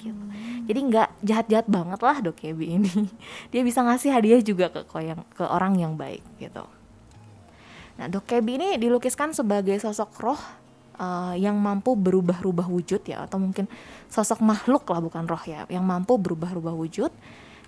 gitu. 0.00 0.16
Hmm. 0.16 0.64
Jadi 0.64 0.80
nggak 0.88 1.08
jahat-jahat 1.20 1.66
banget 1.68 2.00
lah 2.00 2.16
Dokebi 2.24 2.80
ini. 2.80 2.92
Dia 3.52 3.60
bisa 3.60 3.84
ngasih 3.84 4.10
hadiah 4.10 4.40
juga 4.40 4.72
ke 4.72 4.82
yang 5.04 5.20
ke 5.36 5.44
orang 5.44 5.76
yang 5.76 5.94
baik 5.94 6.24
gitu. 6.40 6.64
Nah, 8.00 8.06
Dokebi 8.08 8.56
ini 8.56 8.68
dilukiskan 8.80 9.36
sebagai 9.36 9.76
sosok 9.76 10.10
roh 10.24 10.40
uh, 10.96 11.36
yang 11.36 11.60
mampu 11.60 11.92
berubah-ubah 11.92 12.64
wujud 12.64 13.04
ya 13.04 13.28
atau 13.28 13.36
mungkin 13.36 13.68
sosok 14.08 14.40
makhluk 14.40 14.88
lah 14.88 15.04
bukan 15.04 15.28
roh 15.28 15.42
ya, 15.44 15.68
yang 15.68 15.84
mampu 15.84 16.16
berubah-ubah 16.16 16.72
wujud 16.72 17.12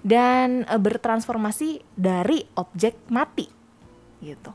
dan 0.02 0.66
uh, 0.66 0.78
bertransformasi 0.78 1.82
dari 1.94 2.44
objek 2.58 2.98
mati 3.08 3.46
gitu. 4.22 4.54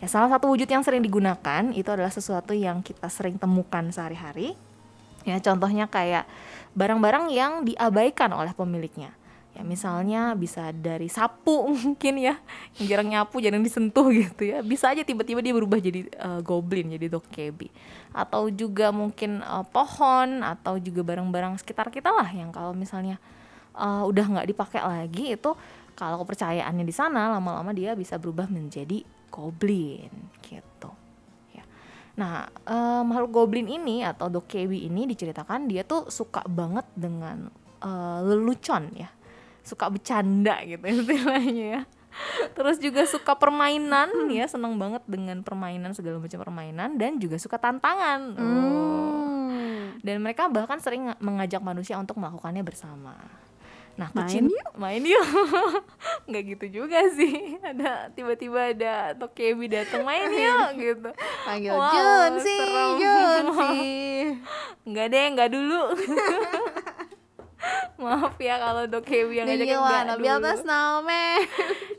Ya, 0.00 0.08
salah 0.08 0.32
satu 0.32 0.48
wujud 0.48 0.64
yang 0.64 0.80
sering 0.80 1.04
digunakan 1.04 1.72
itu 1.76 1.88
adalah 1.92 2.08
sesuatu 2.08 2.56
yang 2.56 2.80
kita 2.80 3.12
sering 3.12 3.36
temukan 3.36 3.84
sehari-hari. 3.92 4.56
Ya, 5.28 5.36
contohnya 5.44 5.84
kayak 5.84 6.24
barang-barang 6.72 7.28
yang 7.28 7.68
diabaikan 7.68 8.32
oleh 8.32 8.56
pemiliknya 8.56 9.12
ya 9.50 9.66
misalnya 9.66 10.32
bisa 10.38 10.70
dari 10.70 11.10
sapu 11.10 11.66
mungkin 11.84 12.22
ya 12.22 12.38
yang 12.78 12.86
jarang 12.86 13.08
nyapu 13.10 13.42
jarang 13.42 13.60
disentuh 13.60 14.06
gitu 14.14 14.46
ya 14.46 14.62
bisa 14.62 14.94
aja 14.94 15.02
tiba-tiba 15.02 15.42
dia 15.42 15.54
berubah 15.54 15.82
jadi 15.82 16.06
uh, 16.22 16.40
goblin 16.40 16.94
jadi 16.94 17.10
dokebi 17.10 17.68
atau 18.14 18.46
juga 18.48 18.94
mungkin 18.94 19.42
uh, 19.42 19.66
pohon 19.66 20.46
atau 20.46 20.78
juga 20.78 21.02
barang-barang 21.02 21.58
sekitar 21.58 21.90
kita 21.90 22.14
lah 22.14 22.30
yang 22.30 22.54
kalau 22.54 22.70
misalnya 22.70 23.18
uh, 23.76 24.02
udah 24.06 24.24
nggak 24.38 24.48
dipakai 24.50 24.80
lagi 24.82 25.36
itu 25.36 25.50
kalau 25.94 26.22
kepercayaannya 26.24 26.84
di 26.86 26.94
sana 26.94 27.30
lama-lama 27.36 27.70
dia 27.76 27.92
bisa 27.92 28.16
berubah 28.16 28.48
menjadi 28.48 29.04
goblin 29.28 30.10
gitu 30.42 31.00
Nah, 32.20 32.44
uh, 32.68 33.00
makhluk 33.00 33.32
goblin 33.32 33.64
ini 33.64 34.04
atau 34.04 34.28
dokewi 34.28 34.84
ini 34.84 35.08
diceritakan 35.08 35.64
dia 35.64 35.88
tuh 35.88 36.12
suka 36.12 36.44
banget 36.44 36.84
dengan 36.92 37.48
uh, 37.80 38.20
lelucon 38.20 38.92
ya. 38.92 39.08
Suka 39.64 39.88
bercanda 39.88 40.60
gitu 40.68 40.84
istilahnya 40.92 41.80
ya. 41.80 41.82
Terus 42.52 42.76
juga 42.76 43.08
suka 43.08 43.38
permainan 43.38 44.28
ya, 44.28 44.44
senang 44.44 44.76
banget 44.76 45.00
dengan 45.08 45.40
permainan 45.40 45.96
segala 45.96 46.20
macam 46.20 46.44
permainan 46.44 47.00
dan 47.00 47.16
juga 47.16 47.40
suka 47.40 47.56
tantangan. 47.56 48.36
Oh. 48.36 48.44
Hmm. 48.44 49.96
Dan 50.04 50.20
mereka 50.20 50.52
bahkan 50.52 50.76
sering 50.76 51.16
mengajak 51.24 51.64
manusia 51.64 51.96
untuk 51.96 52.20
melakukannya 52.20 52.60
bersama. 52.60 53.16
Nah, 54.00 54.08
main 54.16 54.48
yuk. 54.48 54.72
Main 54.80 55.04
yuk. 55.04 55.26
Nggak 56.28 56.42
gitu 56.56 56.66
juga 56.80 57.04
sih. 57.12 57.60
Ada 57.60 58.08
tiba-tiba 58.16 58.72
ada 58.72 59.12
Tokebi 59.12 59.68
datang 59.68 60.08
main 60.08 60.24
yuk 60.32 60.68
gitu. 60.88 61.10
Panggil 61.44 61.76
wow, 61.76 61.92
Jun 61.92 62.32
sih, 62.40 62.64
Jun 62.96 63.44
sih. 63.60 64.40
Enggak 64.88 65.06
deh, 65.12 65.24
enggak 65.28 65.52
dulu. 65.52 65.92
Maaf 68.00 68.40
ya 68.40 68.56
kalau 68.56 68.88
Dokebi 68.88 69.36
yang 69.36 69.46
ngajakin 69.52 69.76
enggak 69.76 70.04
dulu. 70.16 70.24
atas 70.40 70.60
nama. 70.64 71.24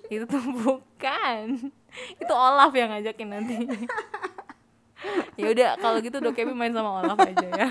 Itu 0.09 0.25
tuh 0.25 0.41
bukan. 0.41 1.69
Itu 2.17 2.33
Olaf 2.33 2.73
yang 2.73 2.97
ngajakin 2.97 3.29
nanti. 3.29 3.55
ya 5.37 5.53
udah 5.53 5.69
kalau 5.77 6.01
gitu 6.01 6.17
Dokebi 6.17 6.49
main 6.57 6.73
sama 6.73 7.05
Olaf 7.05 7.17
aja 7.21 7.45
ya. 7.45 7.69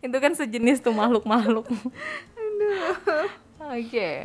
Itu 0.00 0.16
kan 0.16 0.32
sejenis 0.32 0.80
tuh 0.80 0.96
makhluk-makhluk. 0.96 1.68
Oke. 3.70 3.86
Okay. 3.86 4.16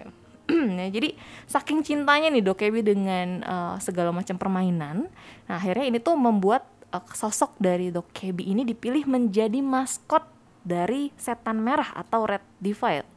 nah, 0.78 0.90
jadi 0.90 1.14
saking 1.50 1.82
cintanya 1.86 2.30
nih 2.30 2.42
Dokebi 2.42 2.82
dengan 2.86 3.42
uh, 3.46 3.76
segala 3.82 4.14
macam 4.14 4.38
permainan, 4.38 5.10
nah 5.50 5.58
akhirnya 5.58 5.90
ini 5.90 5.98
tuh 6.02 6.18
membuat 6.18 6.66
uh, 6.94 7.02
sosok 7.14 7.58
dari 7.58 7.90
Dokebi 7.90 8.46
ini 8.46 8.62
dipilih 8.62 9.10
menjadi 9.10 9.58
maskot 9.62 10.22
dari 10.66 11.14
setan 11.18 11.62
merah 11.62 11.94
atau 11.94 12.26
Red 12.26 12.46
Divide 12.58 13.10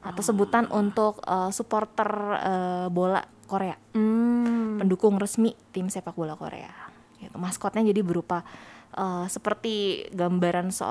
atau 0.00 0.22
sebutan 0.24 0.64
oh. 0.72 0.80
untuk 0.80 1.20
uh, 1.28 1.52
supporter 1.52 2.08
uh, 2.40 2.86
bola 2.88 3.20
Korea, 3.44 3.76
mm. 3.92 4.80
pendukung 4.80 5.20
resmi 5.20 5.52
tim 5.76 5.92
sepak 5.92 6.16
bola 6.16 6.40
Korea. 6.40 6.72
Gitu. 7.20 7.36
Maskotnya 7.36 7.84
jadi 7.84 8.00
berupa 8.00 8.40
uh, 8.96 9.28
seperti 9.28 10.08
gambaran 10.16 10.72
so 10.72 10.88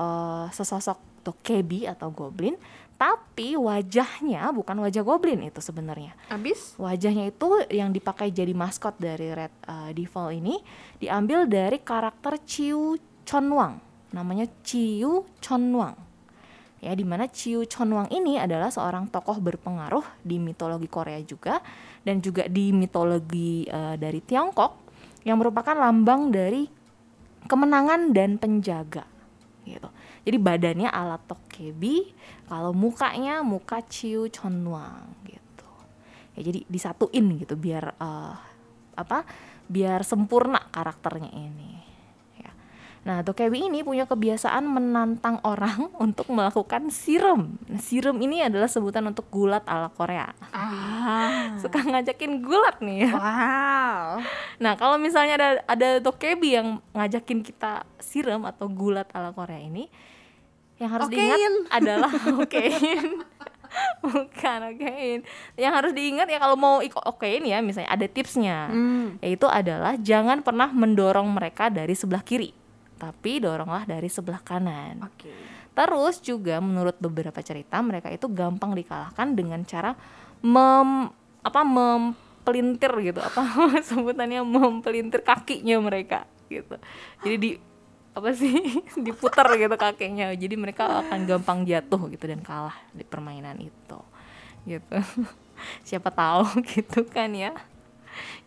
sesosok 0.53 1.09
Dokebi 1.25 1.89
atau 1.89 2.13
goblin 2.13 2.55
tapi 2.99 3.55
wajahnya 3.55 4.51
bukan 4.51 4.83
wajah 4.83 5.07
goblin 5.07 5.47
itu 5.47 5.63
sebenarnya. 5.63 6.11
Abis? 6.27 6.75
Wajahnya 6.75 7.31
itu 7.31 7.47
yang 7.71 7.95
dipakai 7.95 8.27
jadi 8.27 8.51
maskot 8.51 8.99
dari 8.99 9.31
Red 9.31 9.55
uh, 9.71 9.89
Devil 9.95 10.27
ini 10.35 10.59
diambil 10.99 11.47
dari 11.47 11.79
karakter 11.79 12.43
Chiu 12.43 12.99
Chonwang. 13.23 13.79
Namanya 14.11 14.51
Chiu 14.67 15.23
Chonwang. 15.39 15.95
Ya, 16.83 16.91
di 16.91 17.07
mana 17.07 17.31
Chiu 17.31 17.63
Chonwang 17.63 18.11
ini 18.11 18.35
adalah 18.35 18.67
seorang 18.67 19.07
tokoh 19.07 19.39
berpengaruh 19.39 20.03
di 20.19 20.35
mitologi 20.35 20.91
Korea 20.91 21.23
juga 21.23 21.63
dan 22.03 22.19
juga 22.19 22.51
di 22.51 22.75
mitologi 22.75 23.63
uh, 23.71 23.95
dari 23.95 24.19
Tiongkok 24.19 24.91
yang 25.23 25.39
merupakan 25.39 25.71
lambang 25.71 26.35
dari 26.35 26.67
kemenangan 27.47 28.11
dan 28.11 28.35
penjaga 28.35 29.07
gitu. 29.63 29.87
Jadi 30.29 30.37
badannya 30.37 30.89
ala 30.93 31.17
Tokebi, 31.17 32.13
kalau 32.45 32.69
mukanya 32.69 33.41
muka 33.41 33.81
Chiu 33.89 34.29
Chonwang 34.29 35.09
gitu. 35.25 35.69
Ya 36.37 36.45
jadi 36.45 36.61
disatuin 36.69 37.33
gitu 37.41 37.57
biar 37.57 37.97
uh, 37.97 38.37
apa? 38.93 39.25
Biar 39.65 40.05
sempurna 40.05 40.61
karakternya 40.69 41.33
ini. 41.33 41.79
Nah, 43.07 43.23
Tokebi 43.23 43.71
ini 43.71 43.79
punya 43.79 44.03
kebiasaan 44.03 44.67
menantang 44.67 45.39
orang 45.47 45.87
untuk 46.05 46.27
melakukan 46.29 46.91
sirum. 46.91 47.55
Sirum 47.79 48.19
ini 48.19 48.43
adalah 48.43 48.67
sebutan 48.67 49.07
untuk 49.07 49.31
gulat 49.31 49.63
ala 49.65 49.87
Korea. 49.89 50.29
Ah. 50.51 51.55
Suka 51.63 51.79
ngajakin 51.79 52.43
gulat 52.43 52.83
nih 52.83 53.07
ya. 53.07 53.11
Wow. 53.15 54.07
Nah, 54.59 54.75
kalau 54.75 54.99
misalnya 54.99 55.39
ada 55.39 55.49
ada 55.63 55.89
Tokebi 56.03 56.59
yang 56.59 56.83
ngajakin 56.91 57.47
kita 57.47 57.87
sirum 57.95 58.43
atau 58.43 58.67
gulat 58.67 59.07
ala 59.15 59.31
Korea 59.31 59.55
ini, 59.55 59.87
yang 60.79 60.89
harus 60.95 61.07
okein. 61.07 61.19
diingat 61.19 61.53
adalah 61.71 62.11
okein. 62.43 63.07
bukan 64.01 64.59
okein 64.73 65.21
yang 65.53 65.69
harus 65.77 65.93
diingat 65.93 66.25
ya 66.25 66.41
kalau 66.41 66.57
mau 66.57 66.81
okein 66.81 67.45
ya 67.45 67.61
misalnya 67.61 67.93
ada 67.93 68.09
tipsnya 68.09 68.65
hmm. 68.65 69.21
yaitu 69.21 69.45
adalah 69.45 69.93
jangan 70.01 70.41
pernah 70.41 70.73
mendorong 70.73 71.29
mereka 71.29 71.69
dari 71.69 71.93
sebelah 71.93 72.25
kiri 72.25 72.49
tapi 72.99 73.39
doronglah 73.39 73.87
dari 73.87 74.11
sebelah 74.11 74.43
kanan. 74.43 75.07
Okay. 75.15 75.31
Terus 75.71 76.19
juga 76.19 76.59
menurut 76.59 76.99
beberapa 76.99 77.39
cerita 77.39 77.79
mereka 77.79 78.11
itu 78.11 78.27
gampang 78.27 78.75
dikalahkan 78.75 79.31
dengan 79.31 79.63
cara 79.63 79.95
mem 80.43 81.07
apa 81.39 81.61
mempelintir 81.63 82.91
gitu 82.99 83.23
apa 83.23 83.47
sebutannya 83.87 84.43
mempelintir 84.43 85.23
kakinya 85.23 85.79
mereka 85.79 86.27
gitu. 86.51 86.75
Jadi 87.23 87.35
di 87.39 87.51
apa 88.15 88.29
sih 88.33 88.81
diputar 89.05 89.49
gitu 89.55 89.75
kakinya. 89.75 90.33
Jadi 90.33 90.55
mereka 90.55 91.05
akan 91.05 91.25
gampang 91.25 91.65
jatuh 91.65 92.09
gitu 92.11 92.25
dan 92.25 92.41
kalah 92.41 92.75
di 92.93 93.05
permainan 93.05 93.57
itu. 93.61 93.99
Gitu. 94.65 94.97
Siapa 95.87 96.09
tahu 96.13 96.45
gitu 96.73 97.03
kan 97.07 97.31
ya 97.35 97.51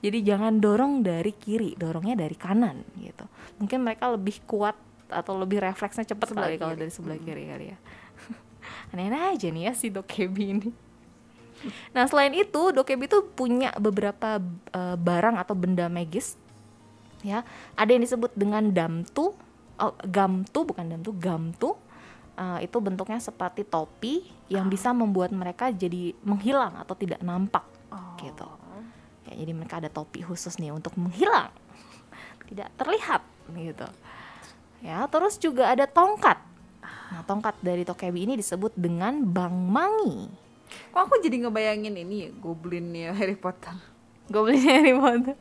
jadi 0.02 0.34
jangan 0.34 0.58
dorong 0.58 1.02
dari 1.02 1.32
kiri 1.32 1.74
dorongnya 1.78 2.18
dari 2.18 2.36
kanan 2.36 2.82
gitu 2.98 3.24
mungkin 3.58 3.86
mereka 3.86 4.10
lebih 4.12 4.42
kuat 4.44 4.76
atau 5.12 5.36
lebih 5.36 5.60
refleksnya 5.60 6.08
cepat 6.08 6.32
kali 6.32 6.56
kalau 6.56 6.74
dari 6.74 6.90
sebelah 6.90 7.18
hmm. 7.20 7.26
kiri 7.26 7.44
kali 7.48 7.66
ya 7.74 7.78
aneh-aneh 8.94 9.22
aja 9.36 9.46
nih 9.48 9.62
ya 9.68 9.72
si 9.76 9.86
dokebi 9.92 10.44
ini 10.58 10.70
nah 11.94 12.08
selain 12.10 12.34
itu 12.34 12.74
dokebi 12.74 13.06
itu 13.06 13.22
punya 13.38 13.70
beberapa 13.78 14.42
uh, 14.74 14.96
barang 14.98 15.38
atau 15.38 15.54
benda 15.54 15.86
magis 15.86 16.34
ya 17.22 17.46
ada 17.78 17.90
yang 17.92 18.02
disebut 18.02 18.34
dengan 18.34 18.66
damtu 18.74 19.36
oh, 19.82 19.94
gamtu 20.06 20.58
bukan 20.62 20.86
damtu 20.86 21.10
gamtu 21.18 21.70
Eh, 22.32 22.64
itu 22.64 22.80
bentuknya 22.80 23.20
seperti 23.20 23.60
topi 23.60 24.24
yang 24.48 24.72
bisa 24.72 24.88
membuat 24.96 25.36
mereka 25.36 25.68
jadi 25.68 26.16
menghilang 26.24 26.80
atau 26.80 26.96
tidak 26.96 27.20
nampak 27.20 27.60
Oh. 27.92 28.16
gitu 28.16 28.48
ya 29.28 29.36
jadi 29.36 29.52
mereka 29.52 29.76
ada 29.76 29.92
topi 29.92 30.24
khusus 30.24 30.56
nih 30.56 30.72
untuk 30.72 30.96
menghilang 30.96 31.52
tidak 32.48 32.72
terlihat 32.80 33.20
gitu 33.52 33.84
ya 34.80 35.04
terus 35.12 35.36
juga 35.36 35.68
ada 35.68 35.84
tongkat 35.84 36.40
nah 37.12 37.20
tongkat 37.28 37.52
dari 37.60 37.84
tokebi 37.84 38.24
ini 38.24 38.40
disebut 38.40 38.72
dengan 38.72 39.20
bang 39.28 39.52
mangi 39.52 40.32
Kok 40.88 41.00
aku 41.04 41.20
jadi 41.20 41.44
ngebayangin 41.44 42.00
ini 42.00 42.16
ya, 42.24 42.30
goblinnya 42.40 43.12
Harry 43.12 43.36
Potter. 43.36 43.76
Goblin 44.32 44.56
Harry 44.64 44.96
Potter. 44.96 45.36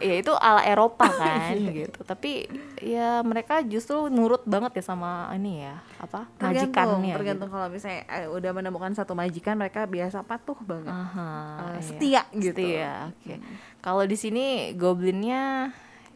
Ya 0.00 0.14
itu 0.16 0.32
ala 0.32 0.62
Eropa 0.62 1.04
kan 1.20 1.54
gitu. 1.54 2.00
Tapi 2.02 2.48
ya 2.80 3.20
mereka 3.20 3.60
justru 3.62 4.08
nurut 4.08 4.42
banget 4.42 4.80
ya 4.80 4.84
sama 4.86 5.28
ini 5.32 5.62
ya 5.62 5.76
apa 5.96 6.24
Tergantung, 6.34 6.72
majikannya. 6.72 7.14
tergantung 7.14 7.46
gitu. 7.46 7.54
kalau 7.54 7.68
misalnya 7.68 8.00
eh, 8.08 8.26
udah 8.26 8.50
menemukan 8.50 8.92
satu 8.92 9.12
majikan 9.12 9.54
mereka 9.54 9.84
biasa 9.84 10.20
patuh 10.20 10.56
banget. 10.58 10.88
Aha, 10.88 11.30
iya. 11.70 11.80
setia 11.80 12.22
gitu. 12.32 12.56
Setia, 12.56 12.92
oke. 13.10 13.34
Kalau 13.78 14.02
di 14.02 14.16
sini 14.16 14.44
goblinnya 14.74 15.70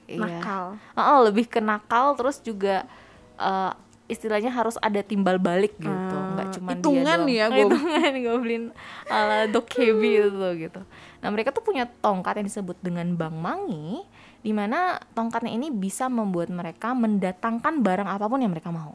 ya, 0.05 0.19
Nakal. 0.19 0.81
Oh, 0.95 1.21
lebih 1.23 1.45
ke 1.47 1.61
nakal 1.61 2.13
terus 2.15 2.37
juga 2.39 2.89
eh, 3.37 3.73
istilahnya 4.07 4.49
harus 4.49 4.77
ada 4.79 5.01
timbal 5.01 5.37
balik 5.37 5.77
gitu. 5.77 5.89
Nggak 6.31 6.49
cuma 6.55 6.71
hitungan 6.73 7.19
dia 7.25 7.49
doang. 7.49 7.53
ya, 7.53 7.53
gob- 7.59 7.73
hitungan 7.73 8.15
goblin 8.23 8.65
ala 9.07 9.45
dokebi 9.47 10.11
itu 10.23 10.49
gitu. 10.61 10.81
Nah, 11.25 11.33
mereka 11.33 11.57
tuh 11.57 11.65
punya 11.65 11.89
tongkat 11.89 12.37
yang 12.37 12.47
disebut 12.53 12.77
dengan 12.85 13.17
Bang 13.17 13.41
Mangi 13.41 14.05
di 14.45 14.53
mana 14.53 15.01
tongkatnya 15.17 15.57
ini 15.57 15.73
bisa 15.73 16.13
membuat 16.13 16.53
mereka 16.53 16.93
mendatangkan 16.93 17.81
barang 17.81 18.05
apa 18.05 18.29
pun 18.29 18.45
yang 18.45 18.53
mereka 18.53 18.69
mau. 18.69 18.93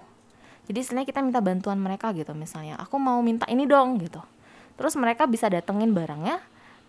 Jadi 0.69 0.77
istilahnya 0.77 1.09
kita 1.09 1.25
minta 1.25 1.41
bantuan 1.41 1.81
mereka 1.81 2.13
gitu 2.13 2.29
misalnya, 2.37 2.77
aku 2.77 3.01
mau 3.01 3.17
minta 3.25 3.49
ini 3.49 3.65
dong 3.65 3.97
gitu. 3.97 4.21
Terus 4.77 4.93
mereka 4.93 5.25
bisa 5.25 5.49
datengin 5.49 5.89
barangnya, 5.89 6.37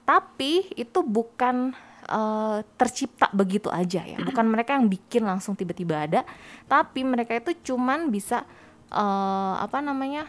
tapi 0.05 0.69
itu 0.77 1.01
bukan 1.01 1.73
eh, 2.05 2.61
tercipta 2.77 3.33
begitu 3.33 3.73
aja 3.73 4.05
ya. 4.05 4.21
Bukan 4.21 4.45
mereka 4.45 4.77
yang 4.77 4.93
bikin 4.93 5.25
langsung 5.25 5.57
tiba-tiba 5.57 6.05
ada, 6.05 6.21
tapi 6.69 7.01
mereka 7.01 7.33
itu 7.33 7.73
cuman 7.73 8.13
bisa 8.13 8.45
eh, 8.93 9.55
apa 9.57 9.81
namanya? 9.81 10.29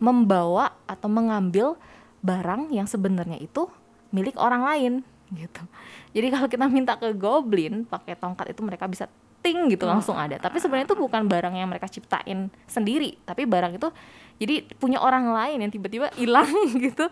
membawa 0.00 0.72
atau 0.88 1.12
mengambil 1.12 1.76
barang 2.24 2.72
yang 2.72 2.88
sebenarnya 2.88 3.36
itu 3.36 3.68
milik 4.10 4.36
orang 4.38 4.62
lain 4.66 4.92
gitu. 5.30 5.62
Jadi 6.10 6.26
kalau 6.30 6.48
kita 6.50 6.66
minta 6.66 6.98
ke 6.98 7.14
goblin 7.14 7.86
pakai 7.86 8.18
tongkat 8.18 8.50
itu 8.50 8.60
mereka 8.66 8.90
bisa 8.90 9.06
ting 9.40 9.72
gitu 9.72 9.88
langsung 9.88 10.16
ada. 10.16 10.36
Tapi 10.36 10.60
sebenarnya 10.60 10.86
itu 10.88 10.96
bukan 10.96 11.24
barang 11.24 11.54
yang 11.56 11.68
mereka 11.68 11.88
ciptain 11.88 12.52
sendiri, 12.68 13.16
tapi 13.24 13.48
barang 13.48 13.72
itu 13.76 13.88
jadi 14.40 14.64
punya 14.80 14.96
orang 15.04 15.36
lain 15.36 15.60
yang 15.60 15.72
tiba-tiba 15.72 16.08
hilang 16.16 16.48
gitu 16.84 17.08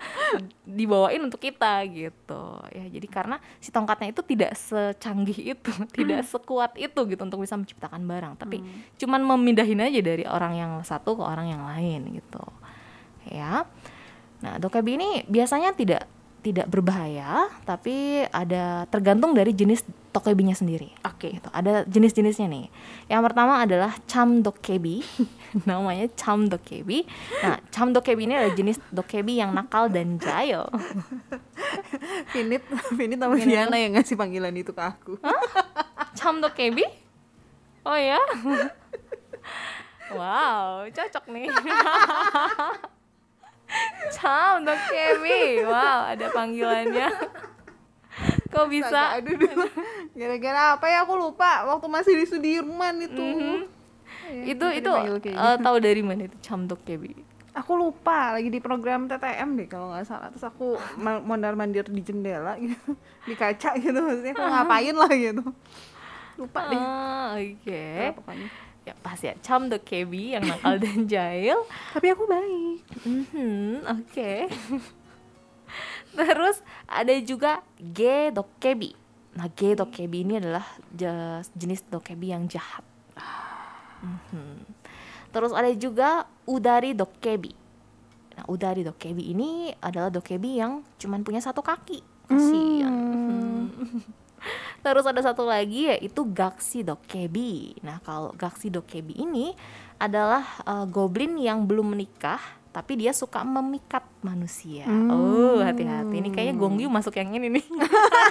dibawain 0.65 1.21
untuk 1.21 1.41
kita 1.41 1.85
gitu. 1.89 2.61
Ya, 2.73 2.85
jadi 2.89 3.07
karena 3.09 3.37
si 3.61 3.69
tongkatnya 3.73 4.13
itu 4.13 4.21
tidak 4.25 4.57
secanggih 4.57 5.57
itu, 5.57 5.73
tidak 5.97 6.25
sekuat 6.29 6.77
itu 6.77 7.01
gitu 7.09 7.21
untuk 7.25 7.41
bisa 7.45 7.57
menciptakan 7.57 8.05
barang, 8.05 8.35
tapi 8.41 8.61
cuman 9.01 9.25
memindahin 9.25 9.81
aja 9.81 10.01
dari 10.01 10.25
orang 10.29 10.53
yang 10.57 10.73
satu 10.85 11.17
ke 11.17 11.25
orang 11.25 11.49
yang 11.49 11.65
lain 11.65 12.17
gitu. 12.17 12.45
Ya. 13.29 13.65
Nah, 14.39 14.55
dokebi 14.57 14.97
ini 14.97 15.09
biasanya 15.27 15.75
tidak 15.75 16.07
tidak 16.39 16.71
berbahaya, 16.71 17.51
tapi 17.67 18.23
ada 18.31 18.87
tergantung 18.89 19.35
dari 19.35 19.51
jenis 19.51 19.83
tokebinya 20.15 20.55
sendiri. 20.55 20.91
Oke. 21.05 21.39
Gitu. 21.39 21.49
Ada 21.51 21.85
jenis-jenisnya 21.87 22.47
nih. 22.47 22.67
Yang 23.11 23.23
pertama 23.31 23.63
adalah 23.63 23.93
cham 24.07 24.41
dokebi, 24.41 25.03
namanya 25.69 26.07
cham 26.15 26.47
dokebi. 26.47 27.05
Nah, 27.43 27.59
cham 27.75 27.91
dokebi 27.91 28.27
ini 28.27 28.35
adalah 28.39 28.55
jenis 28.55 28.79
dokebi 28.91 29.39
yang 29.39 29.51
nakal 29.53 29.91
dan 29.91 30.17
jahil. 30.19 30.67
Finit, 32.33 32.63
Finit 32.95 33.19
sama 33.19 33.37
Diana 33.37 33.77
yang 33.77 33.99
ngasih 33.99 34.15
panggilan 34.15 34.55
itu 34.55 34.71
ke 34.71 34.83
aku. 34.83 35.19
Cham 36.15 36.39
dokebi? 36.39 36.87
Oh 37.89 37.97
ya? 37.97 38.21
wow, 40.19 40.85
cocok 40.93 41.25
nih. 41.33 41.49
Cham 44.15 44.65
dokebi. 44.65 45.65
Wow, 45.69 46.13
ada 46.17 46.27
panggilannya. 46.33 47.09
Kok 48.49 48.67
bisa? 48.73 49.21
Aduh. 49.21 49.37
Gara-gara 50.17 50.75
apa 50.75 50.87
ya 50.91 51.05
aku 51.07 51.15
lupa 51.15 51.69
waktu 51.69 51.87
masih 51.87 52.15
di 52.19 52.27
Sudirman 52.27 52.97
itu. 53.05 53.29
Iya, 54.29 54.57
itu 54.57 54.67
bisa 54.67 54.77
itu 54.77 54.91
eh, 54.93 55.21
gitu. 55.33 55.65
tahu 55.65 55.77
dari 55.81 56.03
mana 56.05 56.29
itu 56.29 56.37
cham 56.45 56.69
dokebi? 56.69 57.17
Aku 57.57 57.75
lupa 57.75 58.39
lagi 58.39 58.53
di 58.53 58.61
program 58.61 59.09
TTM 59.11 59.59
deh 59.59 59.67
kalau 59.67 59.91
nggak 59.91 60.05
salah. 60.05 60.29
Terus 60.31 60.47
aku 60.47 60.77
mondar 61.25 61.57
mandir 61.59 61.89
di 61.89 62.03
jendela 62.05 62.55
gitu, 62.61 62.95
di 63.25 63.35
kaca 63.35 63.75
gitu 63.81 63.99
maksudnya 63.99 64.33
aku 64.37 64.45
ngapain 64.53 64.97
lah 64.97 65.13
gitu. 65.13 65.45
Lupa 66.39 66.61
deh. 66.71 66.79
Ah, 66.79 67.35
oke. 67.35 67.83
Ya, 67.99 68.13
pokoknya. 68.15 68.49
Ya 68.89 68.97
pas 68.97 69.21
ya, 69.21 69.37
Cham 69.45 69.69
Dokebi 69.69 70.33
yang 70.33 70.49
nakal 70.49 70.81
dan 70.85 71.05
jahil. 71.05 71.61
Tapi 71.93 72.07
aku 72.09 72.25
baik. 72.25 72.81
Mhm, 73.05 73.85
oke. 73.85 74.33
Terus 76.11 76.57
ada 76.89 77.13
juga 77.21 77.61
Ge 77.77 78.33
Dokebi. 78.33 78.97
Nah, 79.37 79.53
Ge 79.53 79.77
Dokebi 79.77 80.25
ini 80.25 80.41
adalah 80.41 80.65
je- 80.89 81.45
jenis 81.53 81.85
Dokebi 81.85 82.33
yang 82.33 82.49
jahat. 82.49 82.81
Mhm. 84.01 84.65
Terus 85.29 85.53
ada 85.53 85.69
juga 85.77 86.25
Udari 86.49 86.97
Dokebi. 86.97 87.53
Nah, 88.35 88.45
Udari 88.49 88.81
Dokebi 88.81 89.29
ini 89.29 89.69
adalah 89.77 90.09
Dokebi 90.09 90.57
yang 90.57 90.81
cuman 90.97 91.21
punya 91.21 91.45
satu 91.45 91.61
kaki. 91.61 92.01
Kasihan. 92.25 92.89
Mhm. 93.69 94.01
Terus 94.79 95.05
ada 95.05 95.21
satu 95.21 95.43
lagi 95.43 95.87
yaitu 95.87 96.23
Gaksi 96.25 96.83
Dokebi. 96.83 97.81
Nah, 97.81 97.99
kalau 98.01 98.31
Gaksi 98.33 98.69
Dokebi 98.69 99.15
ini 99.17 99.53
adalah 99.97 100.45
eh, 100.63 100.87
goblin 100.87 101.35
yang 101.37 101.65
belum 101.65 101.93
menikah 101.93 102.39
tapi 102.69 102.95
dia 102.95 103.11
suka 103.11 103.43
memikat 103.43 104.05
manusia. 104.21 104.87
Oh, 104.87 105.59
hati-hati. 105.59 106.15
Ini 106.15 106.31
kayaknya 106.31 106.55
Gongyu 106.55 106.87
masuk 106.87 107.17
yang 107.17 107.33
ini 107.33 107.51
nih. 107.51 107.65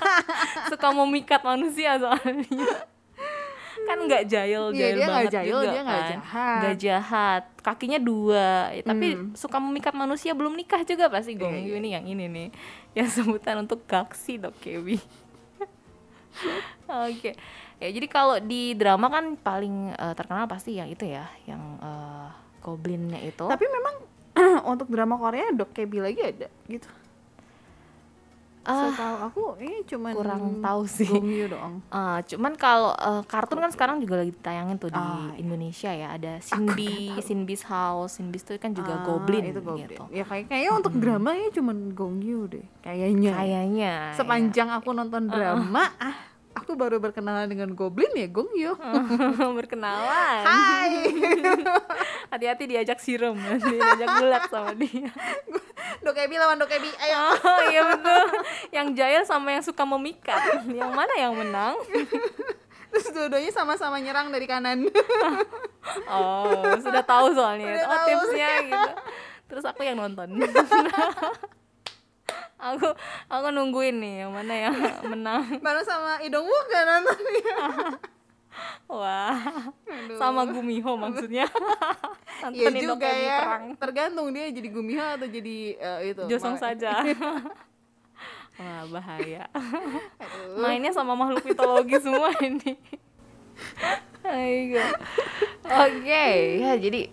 suka 0.71 0.87
memikat 0.93 1.41
manusia 1.41 1.97
soalnya. 1.97 2.45
kan 3.77 3.97
nggak 3.99 4.25
jahil 4.25 4.71
Iya, 4.71 4.73
dia 4.73 4.87
nggak 4.97 5.07
banget 5.07 5.31
jahil, 5.31 5.51
juga 5.53 5.67
dia 5.69 5.81
kan. 5.81 6.01
jahat. 6.09 6.57
Nggak 6.57 6.77
jahat 6.77 7.43
kakinya 7.61 7.99
dua 7.99 8.47
ya, 8.71 8.81
tapi 8.83 9.07
Hmm. 9.09 9.31
suka 9.33 9.57
memikat 9.57 9.93
manusia 9.93 10.31
belum 10.31 10.53
nikah 10.53 10.81
juga 10.81 11.07
pasti 11.07 11.33
Iya, 11.33 11.39
Gongyu 11.39 11.73
ini 11.75 11.89
yang 11.91 12.05
ini 12.05 12.25
nih 12.25 12.47
yang 12.93 13.07
sebutan 13.07 13.59
untuk 13.59 13.83
gaksi 13.85 14.39
dokebi 14.39 14.97
oke 16.87 17.31
ya 17.77 17.87
jadi 17.87 18.07
kalau 18.07 18.37
di 18.39 18.73
drama 18.73 19.07
kan 19.07 19.35
paling 19.35 19.91
eh, 19.91 20.13
terkenal 20.13 20.45
pasti 20.45 20.73
yang 20.73 20.87
itu 20.87 21.03
ya 21.03 21.25
yang 21.43 21.61
eh, 21.77 22.27
goblinnya 22.59 23.21
itu 23.21 23.45
Tapi 23.45 23.65
memang 23.65 23.95
untuk 24.71 24.87
drama 24.87 25.15
Korea 25.15 25.49
Dok 25.51 25.71
Kebi 25.71 25.97
lagi 25.99 26.21
ada 26.21 26.47
gitu. 26.67 26.85
Ah, 28.67 28.91
Setahu 28.91 29.15
aku 29.23 29.41
ini 29.63 29.79
cuman 29.87 30.11
kurang 30.11 30.43
tahu 30.59 30.83
sih. 30.85 31.07
Doang. 31.47 31.79
Ah, 31.87 32.19
cuman 32.19 32.51
kalau 32.53 32.91
eh, 32.91 33.23
kartun 33.23 33.63
kan 33.63 33.71
sekarang 33.71 34.03
juga 34.03 34.19
lagi 34.19 34.35
ditayangin 34.35 34.75
tuh 34.75 34.91
di 34.91 34.99
Ah, 34.99 35.31
iya. 35.31 35.39
Indonesia 35.39 35.87
ya 35.89 36.07
ada 36.11 36.43
Sinbi, 36.43 37.15
Sinbi's 37.23 37.63
House, 37.63 38.19
Sinbi's 38.19 38.43
itu 38.43 38.59
kan 38.59 38.75
juga 38.75 38.99
Ah, 38.99 39.07
goblin 39.07 39.47
itu 39.47 39.63
goblin. 39.63 39.87
gitu. 39.87 40.03
Ya 40.11 40.27
kayak 40.27 40.51
kayaknya 40.51 40.71
untuk 40.75 40.93
drama 40.99 41.31
ya 41.31 41.47
cuman 41.49 41.95
Gongyu 41.95 42.51
deh. 42.51 42.65
Kayaknya. 42.83 43.31
Kayaknya. 43.31 43.93
Sepanjang 44.13 44.67
aku 44.69 44.91
nonton 44.91 45.31
drama, 45.31 45.87
ah 45.95 46.26
aku 46.67 46.75
baru 46.75 46.99
berkenalan 46.99 47.47
dengan 47.47 47.71
goblin 47.71 48.11
ya 48.11 48.27
Gongyu. 48.27 48.75
ya. 48.75 49.47
berkenalan. 49.63 50.43
Hai. 50.43 51.07
Hati-hati 52.35 52.67
diajak 52.67 52.99
sirum 52.99 53.39
nanti 53.39 53.71
diajak 53.79 54.19
gulat 54.19 54.43
sama 54.51 54.75
dia. 54.75 55.07
Dokebi 56.03 56.35
lawan 56.35 56.59
Dokebi. 56.59 56.91
Ayo. 56.91 57.39
Oh 57.39 57.61
iya 57.71 57.81
betul. 57.87 58.23
Yang 58.75 58.87
jahil 58.99 59.23
sama 59.23 59.55
yang 59.55 59.63
suka 59.63 59.87
memikat. 59.87 60.67
Yang 60.67 60.91
mana 60.91 61.13
yang 61.15 61.39
menang? 61.39 61.79
Terus 62.91 63.15
dua-duanya 63.15 63.51
sama-sama 63.55 64.03
nyerang 64.03 64.27
dari 64.27 64.43
kanan. 64.43 64.91
Oh, 66.11 66.67
sudah 66.83 66.99
tahu 66.99 67.31
soalnya. 67.31 67.79
Udah 67.79 67.87
oh, 67.87 67.95
tahu. 67.95 68.07
tipsnya 68.11 68.49
gitu. 68.67 68.91
Terus 69.47 69.63
aku 69.63 69.87
yang 69.87 69.95
nonton. 69.95 70.35
Aku 72.57 72.89
aku 73.29 73.47
nungguin 73.53 74.01
nih 74.01 74.13
yang 74.25 74.31
mana 74.33 74.53
yang 74.53 74.75
menang. 75.13 75.61
Baru 75.61 75.81
sama 75.85 76.17
Idong 76.25 76.45
Wook 76.45 76.65
kan 76.69 76.83
nontonnya. 76.85 77.57
Wah. 78.89 79.37
Sama 80.17 80.49
Gumiho 80.49 80.97
maksudnya. 80.97 81.45
Iya 82.37 82.69
Nontonin 82.69 82.81
juga 82.85 83.09
ya. 83.09 83.37
perang. 83.41 83.65
Tergantung 83.81 84.29
dia 84.29 84.45
jadi 84.53 84.69
Gumiho 84.69 85.01
atau 85.01 85.25
jadi 85.25 85.57
eh, 85.73 85.99
itu. 86.13 86.21
Josong 86.29 86.53
saja. 86.61 87.01
Wah, 88.61 88.85
bahaya. 88.93 89.49
Aduh. 90.21 90.61
Mainnya 90.61 90.93
sama 90.93 91.17
makhluk 91.17 91.41
mitologi 91.41 91.97
semua 91.97 92.29
ini. 92.45 92.77
Oke, 95.65 96.27
ya 96.61 96.77
jadi 96.77 97.09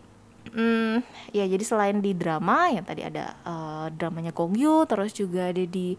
hmm, 0.55 0.95
ya 1.35 1.45
jadi 1.45 1.65
selain 1.67 1.99
di 1.99 2.15
drama 2.15 2.71
yang 2.71 2.87
tadi 2.87 3.03
ada 3.03 3.35
eh, 3.43 3.87
dramanya 3.93 4.31
Gong 4.31 4.55
Yoo, 4.55 4.87
terus 4.87 5.11
juga 5.13 5.51
ada 5.51 5.65
di 5.67 5.99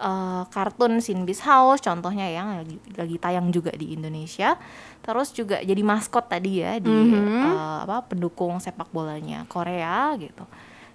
eh, 0.00 0.42
kartun 0.48 0.98
Sinbis 1.04 1.44
House 1.44 1.84
contohnya 1.84 2.26
yang 2.26 2.64
lagi, 2.64 2.76
lagi 2.96 3.16
tayang 3.20 3.52
juga 3.52 3.70
di 3.76 3.92
Indonesia. 3.94 4.56
Terus 5.00 5.32
juga 5.32 5.60
jadi 5.60 5.80
maskot 5.84 6.28
tadi 6.28 6.64
ya 6.64 6.80
di 6.80 6.90
eh, 6.90 7.78
apa 7.84 8.08
pendukung 8.08 8.56
sepak 8.58 8.88
bolanya 8.90 9.44
Korea 9.46 10.16
gitu. 10.16 10.48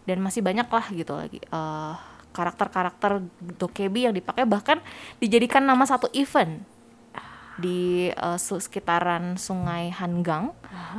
Dan 0.06 0.22
masih 0.22 0.46
banyak 0.46 0.70
lah 0.70 0.86
gitu 0.94 1.14
lagi 1.18 1.40
eh, 1.42 1.94
karakter-karakter 2.36 3.24
dokebi 3.56 4.12
yang 4.12 4.14
dipakai 4.14 4.44
bahkan 4.44 4.84
dijadikan 5.24 5.64
nama 5.64 5.88
satu 5.88 6.12
event 6.12 6.75
di 7.56 8.10
su- 8.36 8.60
sekitaran 8.60 9.36
Sungai 9.36 9.90
Hangang. 9.90 10.52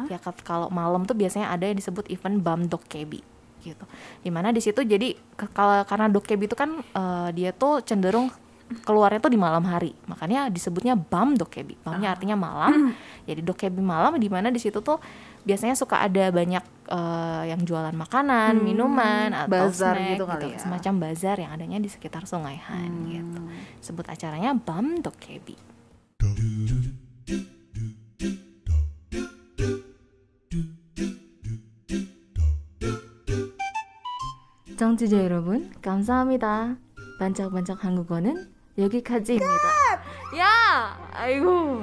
Ya 0.09 0.17
kat- 0.17 0.41
kalau 0.41 0.69
malam 0.69 1.05
tuh 1.05 1.13
biasanya 1.13 1.49
ada 1.49 1.65
yang 1.65 1.75
disebut 1.75 2.09
event 2.09 2.41
Bam 2.41 2.65
Dokkebi 2.65 3.21
gitu. 3.61 3.85
Di 4.21 4.31
mana 4.31 4.51
di 4.51 4.61
situ 4.61 4.79
jadi 4.81 5.13
kalau 5.51 5.83
karena 5.83 6.07
Dokkebi 6.07 6.45
itu 6.45 6.55
kan 6.55 6.71
eh, 6.79 7.29
dia 7.33 7.51
tuh 7.51 7.83
cenderung 7.83 8.31
keluarnya 8.83 9.19
tuh 9.19 9.29
di 9.29 9.39
malam 9.39 9.63
hari. 9.63 9.95
Makanya 10.07 10.47
disebutnya 10.49 10.95
Bam 10.95 11.35
Dokkebi. 11.35 11.79
Bamnya 11.83 12.11
artinya 12.11 12.35
malam. 12.35 12.95
jadi 13.29 13.39
Dokkebi 13.41 13.79
malam 13.79 14.15
di 14.17 14.27
mana 14.27 14.49
di 14.49 14.59
situ 14.59 14.79
tuh 14.81 14.99
biasanya 15.43 15.75
suka 15.75 15.99
ada 16.01 16.31
banyak 16.31 16.63
eh, 16.89 17.43
yang 17.51 17.63
jualan 17.63 17.95
makanan, 17.95 18.59
minuman 18.59 19.31
atau 19.37 19.51
bazar 19.71 19.95
snack 19.95 20.11
gitu 20.15 20.25
kali 20.27 20.47
ya. 20.49 20.59
semacam 20.59 20.93
bazar 21.01 21.37
yang 21.37 21.51
adanya 21.53 21.79
di 21.79 21.87
sekitar 21.87 22.23
Sungai 22.25 22.59
Han 22.65 22.93
gitu. 23.09 23.41
Sebut 23.83 24.07
acaranya 24.07 24.55
Bam 24.55 24.99
Dokkebi. 24.99 25.76
청취자 34.77 35.25
여러분, 35.25 35.73
감사합니다. 35.81 36.77
반짝반짝 37.19 37.83
한국어는 37.83 38.53
여기까지입니다. 38.77 39.47
야, 40.39 41.11
아이고. 41.13 41.83